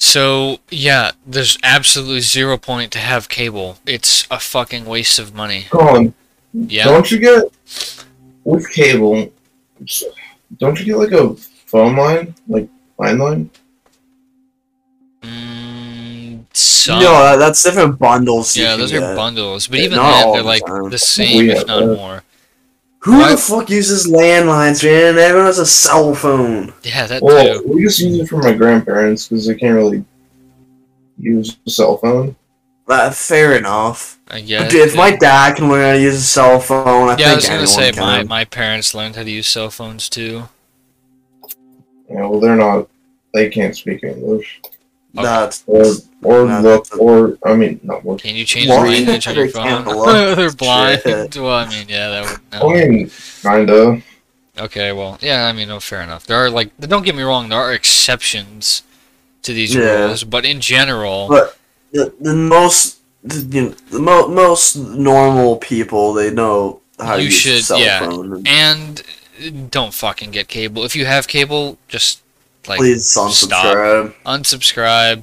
So 0.00 0.58
yeah, 0.70 1.10
there's 1.26 1.58
absolutely 1.64 2.20
zero 2.20 2.56
point 2.56 2.92
to 2.92 2.98
have 3.00 3.28
cable. 3.28 3.78
It's 3.84 4.26
a 4.30 4.38
fucking 4.38 4.84
waste 4.84 5.18
of 5.18 5.34
money. 5.34 5.66
Colin, 5.70 6.14
Yeah. 6.54 6.84
don't 6.84 7.10
you 7.10 7.18
get 7.18 7.42
with 8.44 8.70
cable? 8.72 9.32
Don't 10.58 10.78
you 10.78 10.84
get 10.86 10.96
like 10.98 11.12
a 11.12 11.34
phone 11.66 11.96
line, 11.96 12.34
like 12.46 12.68
landline? 12.98 13.48
Mm, 15.22 16.44
some. 16.52 17.00
No, 17.00 17.36
that's 17.36 17.62
different 17.62 17.98
bundles. 17.98 18.56
yeah, 18.56 18.70
can 18.70 18.80
those 18.80 18.92
are 18.92 19.16
bundles, 19.16 19.66
but 19.66 19.80
even 19.80 19.96
not 19.96 20.12
then, 20.12 20.32
they're 20.32 20.42
the 20.42 20.48
like 20.48 20.64
time. 20.64 20.90
the 20.90 20.98
same, 21.16 21.38
We 21.38 21.50
if 21.52 21.66
not 21.66 21.80
that. 21.80 21.96
more. 21.96 22.22
Who 23.08 23.18
Why- 23.20 23.30
the 23.30 23.38
fuck 23.38 23.70
uses 23.70 24.06
landlines, 24.06 24.84
man? 24.84 25.16
Everyone 25.18 25.46
has 25.46 25.58
a 25.58 25.64
cell 25.64 26.14
phone. 26.14 26.74
Yeah, 26.82 27.06
that 27.06 27.22
Well, 27.22 27.60
too. 27.62 27.66
we 27.66 27.82
just 27.82 27.98
use 28.00 28.18
it 28.18 28.28
for 28.28 28.36
my 28.36 28.52
grandparents 28.52 29.26
because 29.28 29.46
they 29.46 29.54
can't 29.54 29.74
really 29.74 30.04
use 31.18 31.56
a 31.66 31.70
cell 31.70 31.96
phone. 31.96 32.36
Uh, 32.86 33.10
fair 33.10 33.56
enough. 33.56 34.18
I 34.28 34.40
guess. 34.42 34.74
if 34.74 34.94
my 34.94 35.10
dad 35.16 35.56
can 35.56 35.70
learn 35.70 35.86
how 35.86 35.92
to 35.94 36.00
use 36.02 36.16
a 36.16 36.20
cell 36.20 36.60
phone, 36.60 37.08
I 37.08 37.16
yeah, 37.16 37.26
I 37.26 37.28
think 37.28 37.36
was 37.36 37.44
gonna 37.46 37.54
anyone 37.60 37.66
say 37.68 37.92
can. 37.92 38.00
my 38.02 38.22
my 38.24 38.44
parents 38.44 38.94
learned 38.94 39.16
how 39.16 39.22
to 39.22 39.30
use 39.30 39.48
cell 39.48 39.70
phones 39.70 40.08
too. 40.10 40.44
Yeah, 42.10 42.26
well, 42.26 42.40
they're 42.40 42.56
not. 42.56 42.88
They 43.34 43.48
can't 43.48 43.74
speak 43.76 44.04
English 44.04 44.60
That's 45.14 45.64
or 45.66 45.84
or 46.22 46.46
No, 46.46 46.60
look 46.60 46.84
that's 46.86 46.90
or 46.98 47.38
I 47.44 47.54
mean 47.56 47.80
not 47.82 48.04
look. 48.06 48.20
Can 48.20 48.34
you 48.36 48.44
change 48.44 48.68
What? 48.68 48.84
the 48.84 48.90
language 48.90 49.26
on 49.26 49.34
your 49.36 49.48
phone? 49.48 49.84
They're 50.36 50.52
blind. 50.52 51.00
Shit. 51.02 51.36
Well, 51.36 51.50
I 51.52 51.68
mean, 51.68 51.86
yeah, 51.88 52.08
that 52.10 52.22
would. 52.30 52.40
I 52.52 52.58
No. 52.80 52.88
mean, 52.88 53.10
kinda. 53.42 54.02
Okay, 54.58 54.90
well, 54.92 55.18
yeah, 55.20 55.46
I 55.46 55.52
mean, 55.52 55.68
no, 55.68 55.78
fair 55.80 56.02
enough. 56.02 56.26
There 56.26 56.36
are 56.36 56.50
like, 56.50 56.76
don't 56.80 57.04
get 57.04 57.14
me 57.14 57.22
wrong, 57.22 57.48
there 57.48 57.58
are 57.60 57.72
exceptions 57.72 58.82
to 59.42 59.52
these 59.52 59.74
Yeah. 59.74 60.06
rules, 60.06 60.24
but 60.24 60.44
in 60.44 60.60
general, 60.60 61.28
But- 61.28 61.56
the, 61.92 62.12
the 62.20 62.34
most 62.34 62.96
the, 63.24 63.36
you 63.50 63.62
know, 63.62 63.74
the 63.90 63.98
mo- 63.98 64.28
most 64.28 64.76
normal 64.76 65.56
people 65.56 66.12
they 66.12 66.30
know 66.30 66.80
how 67.00 67.16
to 67.16 67.22
You 67.22 67.26
use 67.28 67.36
a 67.36 67.38
should- 67.56 67.64
cell 67.64 67.78
yeah. 67.80 68.00
phone. 68.00 68.42
and 68.46 69.02
don't 69.70 69.94
fucking 69.94 70.30
get 70.32 70.48
cable. 70.48 70.84
If 70.84 70.94
you 70.96 71.06
have 71.06 71.26
cable, 71.28 71.78
just 71.88 72.20
like 72.68 72.78
Please 72.78 73.04
unsubscribe. 73.14 74.14
unsubscribe. 74.26 75.22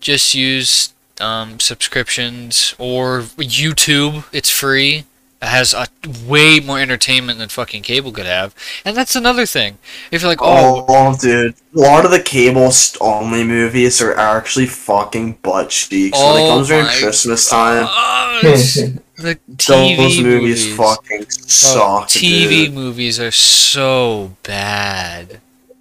Just 0.00 0.34
use 0.34 0.92
um, 1.20 1.58
subscriptions 1.60 2.74
or 2.78 3.20
YouTube. 3.36 4.24
It's 4.32 4.50
free. 4.50 5.04
It 5.40 5.46
has 5.46 5.72
a 5.72 5.86
way 6.26 6.58
more 6.58 6.80
entertainment 6.80 7.38
than 7.38 7.48
fucking 7.48 7.82
cable 7.82 8.10
could 8.10 8.26
have, 8.26 8.52
and 8.84 8.96
that's 8.96 9.14
another 9.14 9.46
thing. 9.46 9.78
If 10.10 10.20
you're 10.22 10.30
like, 10.32 10.40
oh, 10.42 10.84
Oh, 10.88 11.16
dude. 11.16 11.54
A 11.76 11.78
lot 11.78 12.04
of 12.04 12.10
the 12.10 12.20
cable 12.20 12.72
st- 12.72 13.00
only 13.00 13.44
movies 13.44 14.02
are 14.02 14.16
actually 14.16 14.66
fucking 14.66 15.34
butt 15.42 15.70
cheeks. 15.70 16.18
when 16.18 16.26
it 16.26 16.40
Oh 16.40 16.48
comes 16.56 16.66
during 16.68 16.86
my 16.86 16.96
Christmas 16.98 17.48
time, 17.48 17.86
oh, 17.88 18.40
it's- 18.42 18.74
the 19.16 19.38
TV 19.56 19.96
those 19.96 20.20
movies, 20.20 20.66
movies 20.66 20.76
fucking 20.76 21.22
Oh, 21.22 21.26
suck. 21.46 22.08
TV 22.08 22.48
dude. 22.66 22.74
movies 22.74 23.20
are 23.20 23.30
so 23.30 24.36
bad. 24.42 25.40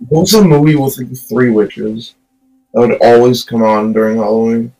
What 0.09 0.21
was 0.21 0.33
a 0.33 0.43
movie 0.43 0.75
with 0.75 0.97
like 0.97 1.09
the 1.09 1.15
three 1.15 1.49
witches 1.49 2.15
that 2.73 2.81
would 2.81 3.01
always 3.01 3.43
come 3.43 3.63
on 3.63 3.93
during 3.93 4.17
Halloween? 4.17 4.73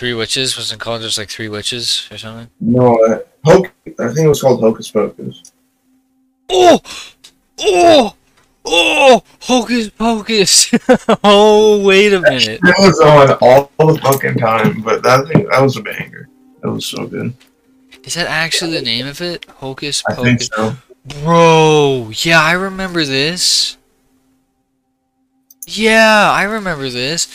Three 0.00 0.14
Witches 0.14 0.56
wasn't 0.56 0.80
called 0.80 1.02
just 1.02 1.18
like 1.18 1.28
Three 1.28 1.50
Witches 1.50 2.08
or 2.10 2.16
something. 2.16 2.48
No, 2.58 2.96
uh, 3.04 3.18
Hoc- 3.44 3.70
I 3.86 4.06
think 4.06 4.20
it 4.20 4.28
was 4.28 4.40
called 4.40 4.60
Hocus 4.60 4.90
Pocus. 4.90 5.52
Oh, 6.48 6.80
oh, 7.58 8.16
oh, 8.64 9.22
Hocus 9.42 9.90
Pocus. 9.90 10.70
oh, 11.22 11.84
wait 11.84 12.14
a 12.14 12.20
minute. 12.22 12.60
It 12.62 12.74
was 12.78 12.98
on 13.00 13.32
all 13.42 13.92
the 13.92 14.00
fucking 14.00 14.36
time, 14.38 14.80
but 14.80 15.02
that 15.02 15.28
thing 15.28 15.46
that 15.50 15.60
was 15.60 15.76
a 15.76 15.82
banger. 15.82 16.30
That 16.62 16.70
was 16.70 16.86
so 16.86 17.06
good. 17.06 17.34
Is 18.04 18.14
that 18.14 18.26
actually 18.26 18.78
the 18.78 18.82
name 18.82 19.06
of 19.06 19.20
it? 19.20 19.44
Hocus 19.44 20.02
Pocus? 20.02 20.18
I 20.18 20.24
think 20.24 20.42
so. 20.42 20.76
Bro, 21.22 22.12
yeah, 22.22 22.40
I 22.40 22.52
remember 22.52 23.04
this. 23.04 23.76
Yeah, 25.70 26.30
I 26.32 26.42
remember 26.44 26.88
this. 26.90 27.28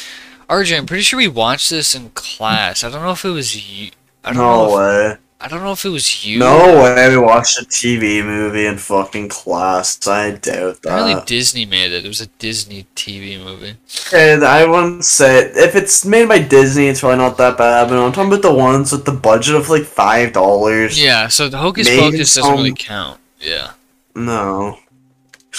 RJ, 0.49 0.77
I'm 0.77 0.85
pretty 0.85 1.03
sure 1.03 1.17
we 1.17 1.27
watched 1.27 1.69
this 1.69 1.95
in 1.95 2.09
class. 2.11 2.83
I 2.83 2.89
don't 2.89 3.01
know 3.01 3.11
if 3.11 3.25
it 3.25 3.29
was 3.29 3.55
you. 3.55 3.91
I 4.23 4.33
don't 4.33 4.37
know. 4.37 4.65
No 4.65 4.65
If, 4.65 4.75
way. 4.77 5.17
I 5.41 5.47
don't 5.47 5.63
know 5.63 5.71
if 5.71 5.85
it 5.85 5.89
was 5.89 6.25
you. 6.25 6.39
No 6.39 6.83
way 6.83 7.09
we 7.09 7.17
watched 7.17 7.59
a 7.61 7.65
TV 7.65 8.23
movie 8.23 8.65
in 8.65 8.77
fucking 8.77 9.29
class. 9.29 10.07
I 10.07 10.31
doubt 10.31 10.81
that. 10.83 10.87
Apparently. 10.87 11.23
Disney 11.25 11.65
made 11.65 11.91
it. 11.91 12.05
It 12.05 12.07
was 12.07 12.21
a 12.21 12.27
Disney 12.27 12.87
TV 12.95 13.43
movie. 13.43 13.75
And 14.13 14.43
I 14.43 14.65
wouldn't 14.65 15.05
say 15.05 15.51
if 15.51 15.75
it's 15.75 16.05
made 16.05 16.27
by 16.27 16.39
Disney, 16.39 16.87
it's 16.87 17.01
probably 17.01 17.17
not 17.17 17.37
that 17.37 17.57
bad. 17.57 17.89
But 17.89 17.97
I'm 18.03 18.11
talking 18.11 18.31
about 18.31 18.41
the 18.41 18.53
ones 18.53 18.91
with 18.91 19.05
the 19.05 19.11
budget 19.11 19.55
of 19.55 19.69
like 19.69 19.83
five 19.83 20.33
dollars. 20.33 21.01
Yeah, 21.01 21.27
so 21.27 21.47
the 21.49 21.57
Hocus 21.57 21.87
Pocus 21.89 22.33
doesn't 22.33 22.51
really 22.51 22.73
count. 22.73 23.19
Yeah. 23.39 23.71
No. 24.15 24.79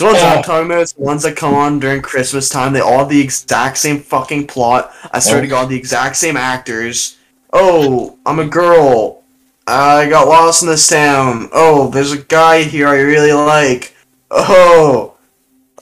Ones 0.01 0.19
Oh. 0.21 0.27
I'm 0.27 0.43
talking 0.43 0.67
about 0.67 0.81
is 0.83 0.93
the 0.93 1.03
ones 1.03 1.23
that 1.23 1.37
come 1.37 1.55
on 1.55 1.79
during 1.79 2.03
Christmas 2.03 2.49
time. 2.49 2.73
They 2.73 2.81
all 2.81 2.99
have 2.99 3.09
the 3.09 3.21
exact 3.21 3.79
same 3.79 4.01
fucking 4.01 4.47
plot. 4.47 4.93
I 5.13 5.19
swear 5.21 5.41
to 5.41 5.47
Oh. 5.47 5.51
God, 5.51 5.69
the 5.69 5.77
exact 5.77 6.17
same 6.17 6.37
actors. 6.37 7.17
Oh, 7.53 8.19
I'm 8.27 8.39
a 8.39 8.47
girl. 8.47 9.23
I 9.67 10.09
got 10.09 10.29
lost 10.29 10.63
in 10.63 10.69
this 10.69 10.87
town. 10.89 11.49
Oh, 11.53 11.89
there's 11.89 12.13
a 12.13 12.19
guy 12.19 12.63
here 12.63 12.87
I 12.89 12.99
really 13.01 13.33
like. 13.33 13.97
Oh, 14.31 15.15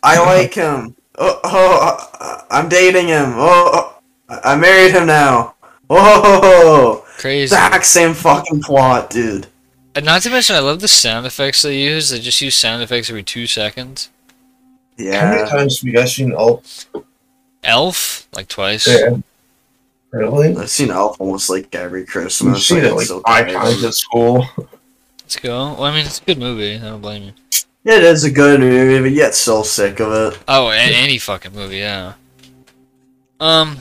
I 0.02 0.18
like 0.38 0.54
him. 0.54 0.94
Oh, 1.18 1.40
oh 1.44 2.44
I'm 2.50 2.68
dating 2.68 3.08
him. 3.08 3.34
Oh, 3.36 3.96
I 4.28 4.52
I 4.52 4.56
married 4.56 4.92
him 4.92 5.06
now. 5.06 5.54
Oh, 5.90 7.04
Crazy. 7.18 7.42
exact 7.54 7.84
same 7.86 8.14
fucking 8.14 8.62
plot, 8.62 9.10
dude. 9.10 9.46
And 9.96 10.04
not 10.04 10.22
to 10.22 10.30
mention, 10.30 10.56
I 10.56 10.60
love 10.60 10.80
the 10.80 10.88
sound 10.88 11.24
effects 11.26 11.62
they 11.62 11.78
use. 11.78 12.10
They 12.10 12.18
just 12.18 12.40
use 12.40 12.54
sound 12.56 12.82
effects 12.82 13.08
every 13.10 13.22
two 13.22 13.46
seconds. 13.46 14.10
Yeah. 14.96 15.20
How 15.20 15.34
many 15.36 15.50
times 15.50 15.80
have 15.80 15.86
you 15.86 15.92
guys 15.94 16.14
seen 16.14 16.32
Elf? 16.32 16.86
Elf, 17.62 18.28
like 18.34 18.48
twice. 18.48 18.86
Yeah. 18.88 19.16
Really? 20.10 20.56
I've 20.56 20.70
seen 20.70 20.90
Elf 20.90 21.20
almost 21.20 21.48
like 21.50 21.74
every 21.74 22.04
Christmas. 22.04 22.56
I've 22.56 22.62
seen 22.62 22.84
I 22.84 22.88
it 22.88 22.94
like 22.94 23.06
so 23.06 23.20
five 23.20 23.50
times 23.52 23.82
at 23.84 23.94
school. 23.94 24.46
Let's 25.22 25.36
go. 25.36 25.50
Well, 25.74 25.84
I 25.84 25.94
mean, 25.94 26.06
it's 26.06 26.20
a 26.20 26.24
good 26.24 26.38
movie. 26.38 26.76
I 26.76 26.78
don't 26.90 27.00
blame 27.00 27.22
you. 27.24 27.32
Yeah, 27.84 27.96
it 27.96 28.04
is 28.04 28.24
a 28.24 28.30
good 28.30 28.60
movie, 28.60 29.00
but 29.00 29.12
yet 29.14 29.34
so 29.34 29.62
sick 29.62 30.00
of 30.00 30.12
it. 30.34 30.38
Oh, 30.48 30.68
a- 30.70 30.74
any 30.76 31.18
fucking 31.18 31.52
movie, 31.52 31.78
yeah. 31.78 32.14
Um, 33.40 33.78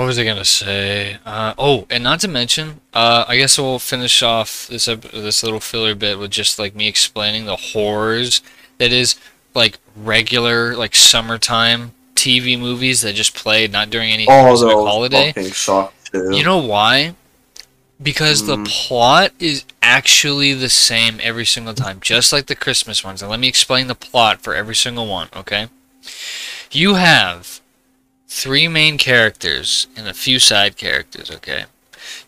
what 0.00 0.06
was 0.06 0.18
I 0.18 0.24
gonna 0.24 0.46
say? 0.46 1.18
Uh, 1.26 1.52
oh, 1.58 1.86
and 1.90 2.02
not 2.02 2.20
to 2.20 2.28
mention, 2.28 2.80
uh, 2.94 3.26
I 3.28 3.36
guess 3.36 3.58
we'll 3.58 3.78
finish 3.78 4.22
off 4.22 4.66
this 4.66 4.86
this 4.86 5.42
little 5.42 5.60
filler 5.60 5.94
bit 5.94 6.18
with 6.18 6.30
just 6.30 6.58
like 6.58 6.74
me 6.74 6.88
explaining 6.88 7.44
the 7.44 7.56
horrors 7.56 8.40
that 8.78 8.92
is 8.92 9.16
like 9.52 9.78
regular 9.94 10.74
like 10.74 10.94
summertime 10.94 11.92
TV 12.14 12.58
movies 12.58 13.02
that 13.02 13.14
just 13.14 13.34
play 13.34 13.66
not 13.66 13.90
during 13.90 14.10
any 14.10 14.24
specific 14.24 14.74
those 14.74 14.88
holiday. 14.88 15.34
You 16.14 16.44
know 16.44 16.56
why? 16.56 17.14
Because 18.02 18.46
the 18.46 18.56
Mm. 18.56 18.66
plot 18.66 19.32
is 19.38 19.66
actually 19.82 20.54
the 20.54 20.70
same 20.70 21.20
every 21.22 21.44
single 21.44 21.74
time, 21.74 21.98
just 22.00 22.32
like 22.32 22.46
the 22.46 22.56
Christmas 22.56 23.04
ones. 23.04 23.20
And 23.20 23.30
let 23.30 23.38
me 23.38 23.48
explain 23.48 23.86
the 23.86 23.94
plot 23.94 24.40
for 24.40 24.54
every 24.54 24.76
single 24.76 25.06
one, 25.06 25.28
okay? 25.36 25.68
You 26.70 26.94
have 26.94 27.59
three 28.32 28.68
main 28.68 28.96
characters 28.96 29.88
and 29.96 30.06
a 30.08 30.14
few 30.14 30.38
side 30.38 30.76
characters, 30.76 31.30
okay? 31.32 31.64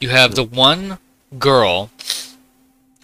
You 0.00 0.08
have 0.08 0.34
the 0.34 0.42
one 0.42 0.98
girl 1.38 1.90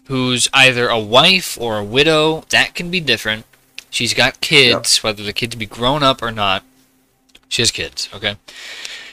who's 0.06 0.48
either 0.52 0.88
a 0.88 0.98
wife 0.98 1.56
or 1.60 1.78
a 1.78 1.84
widow. 1.84 2.44
That 2.50 2.74
can 2.74 2.90
be 2.90 2.98
different. 3.00 3.46
She's 3.88 4.14
got 4.14 4.40
kids, 4.40 5.02
whether 5.02 5.22
the 5.22 5.32
kids 5.32 5.54
be 5.54 5.64
grown 5.64 6.02
up 6.02 6.22
or 6.22 6.32
not. 6.32 6.64
She 7.48 7.62
has 7.62 7.70
kids, 7.70 8.08
okay? 8.12 8.36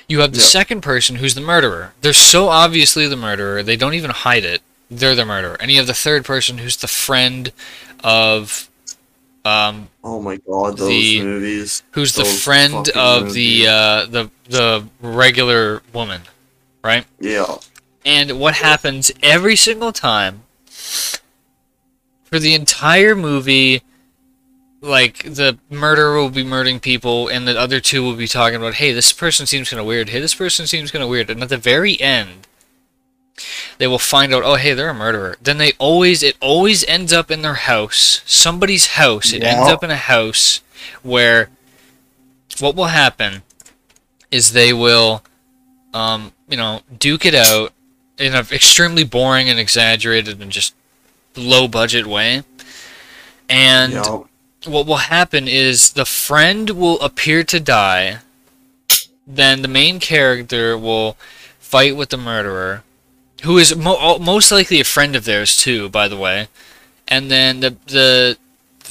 You 0.09 0.19
have 0.21 0.31
the 0.33 0.39
Yep. 0.39 0.47
second 0.49 0.81
person 0.81 1.17
who's 1.17 1.35
the 1.35 1.41
murderer. 1.41 1.93
They're 2.01 2.11
so 2.13 2.49
obviously 2.49 3.07
the 3.07 3.15
murderer, 3.15 3.61
they 3.63 3.77
don't 3.77 3.93
even 3.93 4.11
hide 4.11 4.43
it. 4.43 4.61
They're 4.89 5.15
the 5.15 5.25
murderer. 5.25 5.57
And 5.59 5.69
you 5.71 5.77
have 5.77 5.87
the 5.87 5.93
third 5.93 6.25
person 6.25 6.57
who's 6.57 6.77
the 6.77 6.87
friend 6.87 7.51
of 8.03 8.67
um 9.45 9.87
oh 10.03 10.21
my 10.21 10.37
god, 10.37 10.77
those 10.77 10.89
the- 10.89 11.21
movies. 11.23 11.83
who's 11.91 12.13
the 12.15 12.25
friend 12.25 12.89
of 12.89 13.33
the 13.33 13.67
uh 13.67 14.05
the 14.07 14.31
the 14.49 14.87
regular 15.01 15.81
woman. 15.93 16.21
Right? 16.83 17.05
Yeah. 17.19 17.55
And 18.05 18.39
what 18.39 18.55
happens 18.55 19.11
every 19.23 19.55
single 19.55 19.91
time 19.91 20.43
for 22.23 22.37
the 22.37 22.53
entire 22.53 23.15
movie 23.15 23.81
like 24.85 25.23
the 25.23 25.57
murderer 25.69 26.15
will 26.17 26.29
be 26.29 26.43
murdering 26.43 26.79
people, 26.79 27.27
and 27.27 27.47
the 27.47 27.59
other 27.59 27.79
two 27.79 28.03
will 28.03 28.15
be 28.15 28.27
talking 28.27 28.57
about, 28.57 28.75
hey, 28.75 28.91
this 28.93 29.11
person 29.11 29.45
seems 29.45 29.69
kind 29.69 29.79
of 29.79 29.85
weird. 29.85 30.09
Hey, 30.09 30.19
this 30.19 30.35
person 30.35 30.67
seems 30.67 30.91
kind 30.91 31.03
of 31.03 31.09
weird. 31.09 31.29
And 31.29 31.41
at 31.41 31.49
the 31.49 31.57
very 31.57 31.99
end, 31.99 32.44
they 33.77 33.87
will 33.87 33.99
find 33.99 34.33
out, 34.33 34.43
oh, 34.43 34.55
hey, 34.55 34.73
they're 34.73 34.89
a 34.89 34.93
murderer. 34.93 35.35
Then 35.41 35.57
they 35.57 35.73
always, 35.77 36.23
it 36.23 36.37
always 36.39 36.85
ends 36.85 37.11
up 37.11 37.29
in 37.29 37.41
their 37.41 37.55
house, 37.55 38.21
somebody's 38.25 38.87
house. 38.87 39.33
It 39.33 39.43
ends 39.43 39.67
up 39.73 39.83
in 39.83 39.91
a 39.91 39.95
house 39.97 40.61
where 41.03 41.49
what 42.59 42.75
will 42.75 42.85
happen 42.85 43.43
is 44.31 44.53
they 44.53 44.71
will, 44.73 45.23
um, 45.93 46.31
you 46.47 46.57
know, 46.57 46.81
duke 46.97 47.25
it 47.25 47.35
out 47.35 47.73
in 48.17 48.33
an 48.33 48.45
extremely 48.51 49.03
boring 49.03 49.49
and 49.49 49.59
exaggerated 49.59 50.41
and 50.41 50.51
just 50.51 50.73
low 51.35 51.67
budget 51.67 52.07
way. 52.07 52.43
And 53.49 53.93
Yeah. 53.93 54.19
what 54.65 54.85
will 54.87 54.97
happen 54.97 55.47
is 55.47 55.91
the 55.91 56.05
friend 56.05 56.69
will 56.71 56.99
appear 57.01 57.43
to 57.43 57.59
die. 57.59 58.19
Then 59.27 59.61
the 59.61 59.67
main 59.67 59.99
character 59.99 60.77
will 60.77 61.17
fight 61.59 61.95
with 61.95 62.09
the 62.09 62.17
murderer, 62.17 62.83
who 63.45 63.57
is 63.57 63.75
mo- 63.75 64.17
most 64.19 64.51
likely 64.51 64.79
a 64.79 64.83
friend 64.85 65.15
of 65.15 65.25
theirs 65.25 65.55
too, 65.57 65.89
by 65.89 66.07
the 66.07 66.17
way. 66.17 66.47
And 67.07 67.29
then 67.31 67.59
the 67.61 67.75
the 67.87 68.37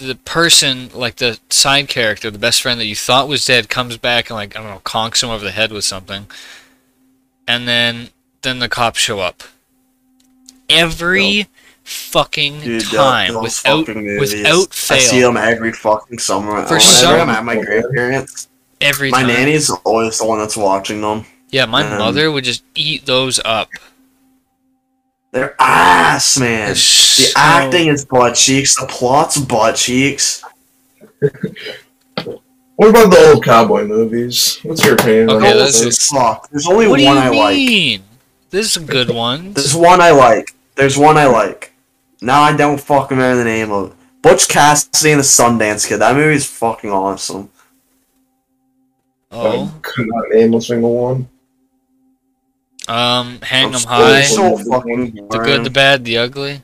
the 0.00 0.14
person, 0.16 0.90
like 0.92 1.16
the 1.16 1.38
side 1.50 1.88
character, 1.88 2.30
the 2.30 2.38
best 2.38 2.62
friend 2.62 2.80
that 2.80 2.86
you 2.86 2.96
thought 2.96 3.28
was 3.28 3.44
dead, 3.44 3.68
comes 3.68 3.96
back 3.96 4.30
and 4.30 4.36
like 4.36 4.56
I 4.56 4.60
don't 4.62 4.70
know, 4.70 4.80
conks 4.84 5.22
him 5.22 5.30
over 5.30 5.44
the 5.44 5.50
head 5.52 5.70
with 5.72 5.84
something. 5.84 6.26
And 7.46 7.68
then 7.68 8.08
then 8.42 8.58
the 8.58 8.68
cops 8.68 8.98
show 8.98 9.20
up. 9.20 9.42
Every 10.68 11.46
fucking 11.84 12.60
Dude, 12.60 12.84
time, 12.86 13.34
those 13.34 13.42
without 13.42 13.86
fucking 13.86 14.18
without 14.18 14.68
I 14.90 14.98
see 14.98 15.20
them 15.20 15.36
every 15.36 15.72
fucking 15.72 16.18
summer. 16.18 16.64
For 16.66 16.80
some- 16.80 17.20
I'm 17.20 17.28
at 17.28 17.44
my 17.44 17.56
grandparents, 17.60 18.48
every 18.80 19.10
my 19.10 19.18
time. 19.18 19.28
nanny's 19.28 19.70
always 19.84 20.18
the 20.18 20.26
one 20.26 20.38
that's 20.38 20.56
watching 20.56 21.00
them. 21.02 21.26
Yeah, 21.50 21.66
my 21.66 21.84
Um, 21.86 21.98
mother 21.98 22.30
would 22.32 22.44
just 22.44 22.64
eat 22.74 23.04
those 23.06 23.38
up. 23.44 23.68
They're 25.34 25.56
ass, 25.58 26.38
man. 26.38 26.66
They're 26.66 26.68
The 26.74 26.76
so- 26.76 27.32
acting 27.36 27.88
is 27.88 28.04
butt 28.04 28.36
cheeks. 28.36 28.76
The 28.76 28.86
plot's 28.86 29.36
butt 29.36 29.76
cheeks. 29.76 30.42
What 32.76 32.90
about 32.90 33.10
the 33.12 33.30
old 33.32 33.44
cowboy 33.44 33.84
movies? 33.84 34.58
What's 34.64 34.84
your 34.84 34.94
opinion 34.94 35.30
on 35.30 35.36
Okay, 35.36 35.52
all 35.52 35.58
that's 35.58 35.80
those? 35.80 35.96
just- 35.96 36.12
Fuck. 36.12 36.50
There's 36.50 36.66
only 36.66 36.88
What 36.88 36.98
do 36.98 37.04
one 37.04 37.14
you 37.16 37.20
I 37.22 37.28
like. 37.28 37.56
mean? 37.56 38.02
This 38.50 38.66
is 38.76 38.82
a 38.82 38.84
good 38.84 39.10
one. 39.10 39.52
There's 39.52 39.76
one 39.76 40.00
I 40.00 40.10
like. 40.10 40.52
There's 40.74 40.98
one 40.98 41.16
I 41.16 41.26
like. 41.26 41.72
Now 42.20 42.42
I 42.42 42.56
don't 42.56 42.80
fucking 42.80 43.16
remember 43.16 43.38
the 43.44 43.48
name 43.48 43.70
of 43.70 43.90
it. 43.92 43.96
Butch 44.22 44.48
Cassidy 44.48 45.12
and 45.12 45.20
the 45.20 45.24
Sundance 45.24 45.86
Kid. 45.88 45.98
That 45.98 46.16
movie 46.16 46.34
is 46.34 46.46
fucking 46.46 46.90
awesome. 46.90 47.48
Oh, 49.30 49.72
I 49.72 49.78
could 49.80 50.08
not 50.08 50.24
name 50.30 50.54
a 50.54 50.60
single 50.60 50.94
one. 50.96 51.28
Um, 52.88 53.38
hang 53.42 53.66
I'm 53.68 53.74
'em 53.74 53.80
so- 53.80 53.88
high. 53.88 54.22
So 54.22 54.56
The 54.56 55.40
good, 55.44 55.64
the 55.64 55.70
bad, 55.70 56.04
the 56.04 56.18
ugly. 56.18 56.62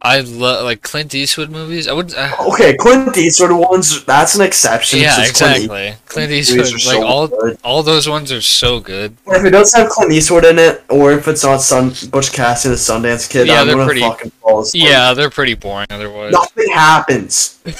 I 0.00 0.20
love 0.20 0.62
like 0.62 0.82
Clint 0.82 1.12
Eastwood 1.12 1.50
movies. 1.50 1.88
I 1.88 1.92
would. 1.92 2.14
Uh, 2.14 2.30
Okay, 2.52 2.76
Clint 2.76 3.16
Eastwood 3.18 3.50
ones. 3.50 4.04
That's 4.04 4.36
an 4.36 4.42
exception. 4.42 5.00
yeah, 5.00 5.16
since 5.16 5.32
Clint 5.38 5.56
exactly. 5.56 5.94
Clint 6.06 6.30
Eastwood 6.30 6.60
Eastwood, 6.66 6.94
like 6.94 7.02
so 7.02 7.06
all 7.06 7.26
good. 7.26 7.58
all 7.64 7.82
those 7.82 8.08
ones 8.08 8.30
are 8.30 8.40
so 8.40 8.78
good. 8.78 9.16
If 9.26 9.44
it 9.44 9.50
doesn't 9.50 9.76
have 9.80 9.90
Clint 9.90 10.12
Eastwood 10.12 10.44
in 10.44 10.56
it, 10.60 10.84
or 10.88 11.10
if 11.14 11.26
it's 11.26 11.42
not 11.42 11.62
Sun 11.62 11.94
Butch 12.12 12.32
Cassidy 12.32 12.70
the 12.70 12.76
Sundance 12.76 13.28
Kid, 13.28 13.48
Yeah, 13.48 13.62
I'm 13.62 13.66
they're 13.66 13.84
pretty- 13.84 14.00
fucking 14.02 14.30
fall 14.40 14.60
asleep. 14.60 14.84
Yeah, 14.84 15.14
they're 15.14 15.30
pretty 15.30 15.54
boring 15.54 15.88
otherwise. 15.90 16.32
Nothing 16.32 16.72
happens. 16.72 17.58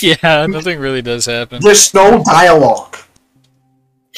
Yeah, 0.00 0.46
nothing 0.48 0.78
really 0.78 1.02
does 1.02 1.26
happen. 1.26 1.60
There's 1.60 1.92
no 1.92 2.22
dialogue. 2.24 2.96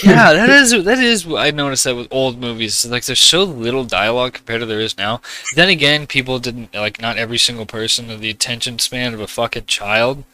Yeah, 0.03 0.33
that 0.33 0.49
is 0.49 0.71
that 0.71 0.99
is. 0.99 1.27
I 1.27 1.51
noticed 1.51 1.85
that 1.85 1.97
with 1.97 2.09
old 2.11 2.39
movies, 2.39 2.87
like 2.87 3.05
there's 3.05 3.21
so 3.21 3.45
little 3.45 3.85
dialogue 3.85 4.35
compared 4.35 4.61
to 4.61 4.67
there 4.67 4.81
is 4.81 4.97
now. 4.97 5.21
Then 5.55 5.69
again, 5.69 6.07
people 6.07 6.39
didn't 6.39 6.75
like 6.75 7.01
not 7.01 7.19
every 7.19 7.39
single 7.39 7.67
person 7.67 8.07
had 8.07 8.21
the 8.21 8.31
attention 8.31 8.79
span 8.79 9.15
of 9.15 9.21
a 9.21 9.27
fucking 9.27 9.67
child. 9.67 10.25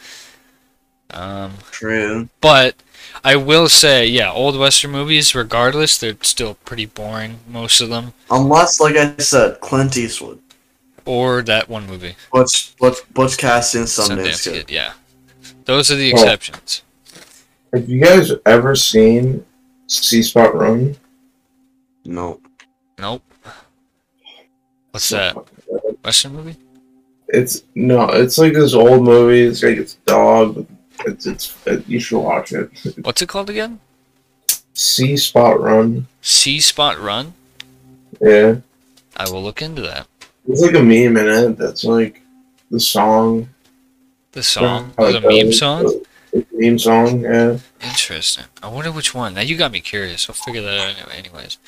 Um, 1.10 1.54
True. 1.70 2.28
but 2.40 2.74
I 3.24 3.36
will 3.36 3.68
say, 3.68 4.06
yeah, 4.06 4.30
old 4.30 4.58
western 4.58 4.90
movies, 4.90 5.34
regardless, 5.34 5.98
they're 5.98 6.16
still 6.22 6.54
pretty 6.64 6.86
boring, 6.86 7.38
most 7.48 7.80
of 7.80 7.88
them. 7.88 8.12
Unless, 8.30 8.80
like 8.80 8.96
I 8.96 9.16
said, 9.18 9.60
Clint 9.60 9.96
Eastwood. 9.96 10.40
Or 11.04 11.42
that 11.42 11.68
one 11.68 11.86
movie, 11.86 12.16
Butch, 12.32 12.76
Butch, 12.78 12.96
Butch 13.14 13.38
Cassidy 13.38 13.82
and 13.82 13.88
Sundance, 13.88 14.42
Kid. 14.42 14.68
Yeah, 14.68 14.94
those 15.64 15.88
are 15.88 15.94
the 15.94 16.10
exceptions. 16.10 16.82
Have 17.72 17.88
you 17.88 18.00
guys 18.02 18.32
ever 18.46 18.74
seen 18.74 19.44
See 19.86 20.22
Spot 20.22 20.54
Run? 20.54 20.96
No. 22.04 22.40
Nope. 22.98 23.22
What's 24.90 25.08
that? 25.10 25.36
Western 26.04 26.32
movie? 26.34 26.56
It's 27.28 27.64
no, 27.74 28.08
it's 28.10 28.38
like 28.38 28.52
this 28.52 28.72
old 28.72 29.02
movie. 29.02 29.42
It's 29.42 29.62
like 29.62 29.76
it's 29.76 29.94
dog. 30.06 30.66
It's 31.06 31.26
it's 31.26 31.66
it, 31.66 31.86
you 31.88 31.98
should 32.00 32.20
watch 32.20 32.52
it. 32.52 32.70
What's 33.02 33.20
it 33.20 33.28
called 33.28 33.50
again? 33.50 33.80
See 34.74 35.16
Spot 35.16 35.60
Run. 35.60 36.06
See 36.22 36.60
Spot 36.60 36.98
Run. 37.00 37.34
Yeah, 38.20 38.56
I 39.16 39.28
will 39.28 39.42
look 39.42 39.60
into 39.60 39.82
that. 39.82 40.06
there's 40.46 40.62
like 40.62 40.76
a 40.76 40.82
meme 40.82 41.16
in 41.16 41.26
it. 41.26 41.58
That's 41.58 41.84
like 41.84 42.22
the 42.70 42.80
song. 42.80 43.48
The 44.32 44.42
song. 44.42 44.92
How 44.96 45.04
Was 45.06 45.14
it 45.16 45.24
a 45.24 45.28
meme 45.28 45.46
goes. 45.46 45.58
song. 45.58 46.00
It's 46.38 46.52
a 46.52 46.56
meme 46.56 46.78
song. 46.78 47.20
Yeah. 47.22 47.58
Interesting. 47.82 48.44
I 48.62 48.68
wonder 48.68 48.90
which 48.92 49.14
one. 49.14 49.34
Now 49.34 49.40
you 49.42 49.56
got 49.56 49.72
me 49.72 49.80
curious. 49.80 50.28
I'll 50.28 50.34
figure 50.34 50.62
that 50.62 50.78
out 50.78 50.96
anyway. 50.96 51.16
Anyways, 51.18 51.58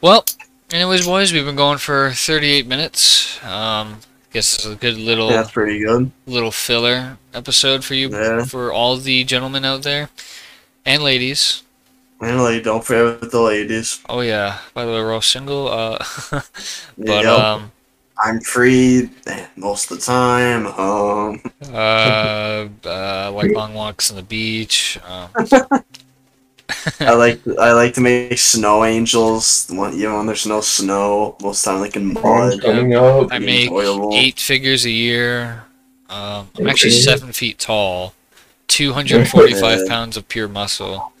well, 0.00 0.24
anyways, 0.72 1.06
boys, 1.06 1.32
we've 1.32 1.44
been 1.44 1.56
going 1.56 1.78
for 1.78 2.10
38 2.12 2.66
minutes. 2.66 3.42
Um, 3.44 4.00
guess 4.32 4.54
it's 4.54 4.66
a 4.66 4.74
good 4.74 4.96
little 4.96 5.28
That's 5.28 5.50
pretty 5.50 5.78
good. 5.84 6.10
little 6.26 6.50
filler 6.52 7.18
episode 7.34 7.84
for 7.84 7.94
you, 7.94 8.08
Yeah. 8.10 8.44
for 8.44 8.72
all 8.72 8.96
the 8.96 9.24
gentlemen 9.24 9.64
out 9.64 9.82
there 9.82 10.08
and 10.86 11.02
ladies. 11.02 11.62
And 12.20 12.40
like, 12.42 12.62
don't 12.62 12.84
forget 12.84 13.30
the 13.30 13.40
ladies. 13.40 14.00
Oh 14.08 14.20
yeah. 14.20 14.58
By 14.74 14.84
the 14.84 14.92
way, 14.92 14.98
we're 14.98 15.12
all 15.12 15.20
single. 15.22 15.68
Uh, 15.68 15.98
but 16.30 16.44
Yep. 16.98 17.26
um, 17.26 17.72
I'm 18.18 18.40
free 18.40 19.10
most 19.56 19.90
of 19.90 19.98
the 19.98 20.04
time. 20.04 20.66
Um, 20.66 21.40
uh, 21.72 22.68
uh, 22.84 23.32
like 23.34 23.52
long 23.52 23.74
walks 23.74 24.10
on 24.10 24.16
the 24.16 24.22
beach. 24.22 24.98
Um, 25.06 25.28
I 27.00 27.14
like 27.14 27.40
I 27.58 27.72
like 27.72 27.94
to 27.94 28.00
make 28.00 28.38
snow 28.38 28.84
angels. 28.84 29.66
When, 29.70 29.92
you 29.96 30.04
know, 30.08 30.16
when 30.18 30.26
there's 30.26 30.46
no 30.46 30.60
snow, 30.60 31.36
most 31.42 31.64
time 31.64 31.80
like 31.80 31.96
in 31.96 32.12
mud. 32.12 32.60
coming 32.62 32.94
up. 32.94 33.28
I 33.30 33.38
make 33.38 33.68
enjoyable. 33.68 34.10
eight 34.14 34.38
figures 34.38 34.84
a 34.84 34.90
year. 34.90 35.64
Um, 36.08 36.48
I'm 36.58 36.66
actually 36.68 36.90
seven 36.90 37.32
feet 37.32 37.58
tall, 37.58 38.12
245 38.68 39.78
Yeah. 39.80 39.84
pounds 39.88 40.16
of 40.16 40.28
pure 40.28 40.48
muscle. 40.48 41.12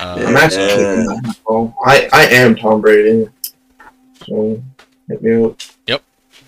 Um, 0.00 0.26
I'm 0.26 0.36
actually 0.36 0.62
Yeah. 0.62 0.68
keeping 0.68 1.04
that. 1.06 1.36
Oh, 1.48 1.74
I 1.84 2.08
I 2.12 2.26
am 2.26 2.54
Tom 2.56 2.80
Brady. 2.80 3.28
So 4.26 4.62
hit 5.08 5.22
me 5.22 5.44
up. 5.44 5.60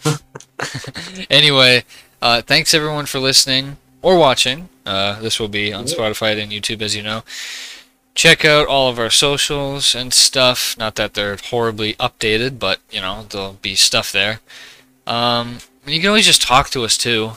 anyway, 1.31 1.85
uh, 2.21 2.43
thanks 2.43 2.75
everyone 2.75 3.07
for 3.07 3.19
listening 3.19 3.77
or 4.01 4.19
watching. 4.19 4.69
Uh, 4.85 5.21
this 5.21 5.39
will 5.39 5.49
be 5.49 5.73
on 5.73 5.85
Spotify 5.85 6.41
and 6.41 6.53
YouTube, 6.53 6.83
as 6.83 6.97
you 6.97 7.03
know. 7.03 7.23
Check 8.15 8.45
out 8.45 8.67
all 8.67 8.91
of 8.91 8.99
our 8.99 9.11
socials 9.11 9.95
and 9.95 10.13
stuff. 10.13 10.77
Not 10.77 10.97
that 10.97 11.15
they're 11.15 11.37
horribly 11.37 11.95
updated, 11.95 12.59
but 12.59 12.81
you 12.91 13.01
know 13.01 13.27
there'll 13.31 13.55
be 13.55 13.75
stuff 13.75 14.13
there. 14.13 14.41
Um, 15.07 15.59
you 15.87 16.01
can 16.01 16.09
always 16.09 16.27
just 16.27 16.43
talk 16.43 16.69
to 16.71 16.85
us 16.85 16.99
too. 16.99 17.33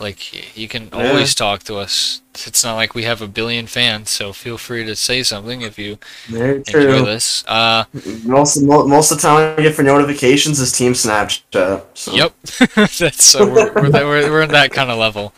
Like 0.00 0.56
you 0.56 0.68
can 0.68 0.88
Yeah. 0.92 1.08
always 1.10 1.34
talk 1.34 1.64
to 1.64 1.76
us. 1.76 2.20
It's 2.46 2.62
not 2.62 2.76
like 2.76 2.94
we 2.94 3.02
have 3.02 3.20
a 3.20 3.26
billion 3.26 3.66
fans, 3.66 4.10
so 4.10 4.32
feel 4.32 4.56
free 4.56 4.84
to 4.84 4.94
say 4.94 5.24
something 5.24 5.62
if 5.62 5.76
you 5.76 5.98
Very 6.28 6.62
enjoy 6.68 7.02
this. 7.04 7.44
Uh, 7.48 7.84
Most 8.24 8.62
most 8.62 9.10
of 9.10 9.18
the 9.18 9.22
time 9.22 9.56
I 9.58 9.62
get 9.62 9.74
for 9.74 9.82
notifications 9.82 10.60
is 10.60 10.70
Team 10.70 10.92
Snapchat. 10.92 11.82
So. 11.94 12.12
Yep, 12.14 12.32
that's 12.98 13.24
so 13.24 13.44
we're, 13.44 13.72
we're, 13.74 13.90
we're 13.90 14.30
we're 14.30 14.42
in 14.42 14.50
that 14.52 14.70
kind 14.70 14.88
of 14.88 14.98
level, 14.98 15.32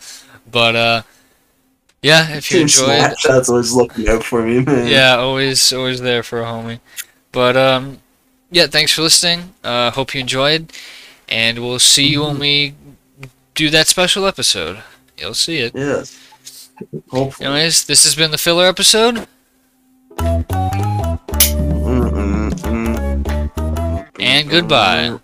but 0.51 0.75
uh, 0.75 1.01
yeah, 2.03 2.29
if 2.37 2.51
you 2.51 2.57
Team 2.57 2.61
enjoyed, 2.63 2.99
Snapchat's 3.17 3.49
always 3.49 3.73
looking 3.73 4.07
out 4.09 4.23
for 4.23 4.43
me, 4.43 4.59
man. 4.61 4.87
yeah, 4.87 5.15
always 5.15 5.73
always 5.73 6.01
there 6.01 6.21
for 6.21 6.41
a 6.41 6.45
homie. 6.45 6.79
But 7.31 7.57
um, 7.57 7.97
yeah, 8.51 8.67
thanks 8.67 8.91
for 8.93 9.01
listening. 9.01 9.55
Uh, 9.63 9.89
hope 9.89 10.13
you 10.13 10.21
enjoyed, 10.21 10.71
and 11.29 11.57
we'll 11.59 11.79
see 11.79 12.07
you 12.09 12.21
when 12.23 12.37
we 12.37 12.75
do 13.55 13.69
that 13.69 13.87
special 13.87 14.25
episode. 14.25 14.83
You'll 15.17 15.33
see 15.33 15.59
it. 15.59 15.73
Yes. 15.75 16.17
Hopefully. 17.09 17.45
Anyways, 17.47 17.85
this 17.85 18.03
has 18.05 18.15
been 18.15 18.31
the 18.31 18.37
filler 18.37 18.65
episode, 18.65 19.27
and 24.19 24.49
goodbye. 24.49 25.19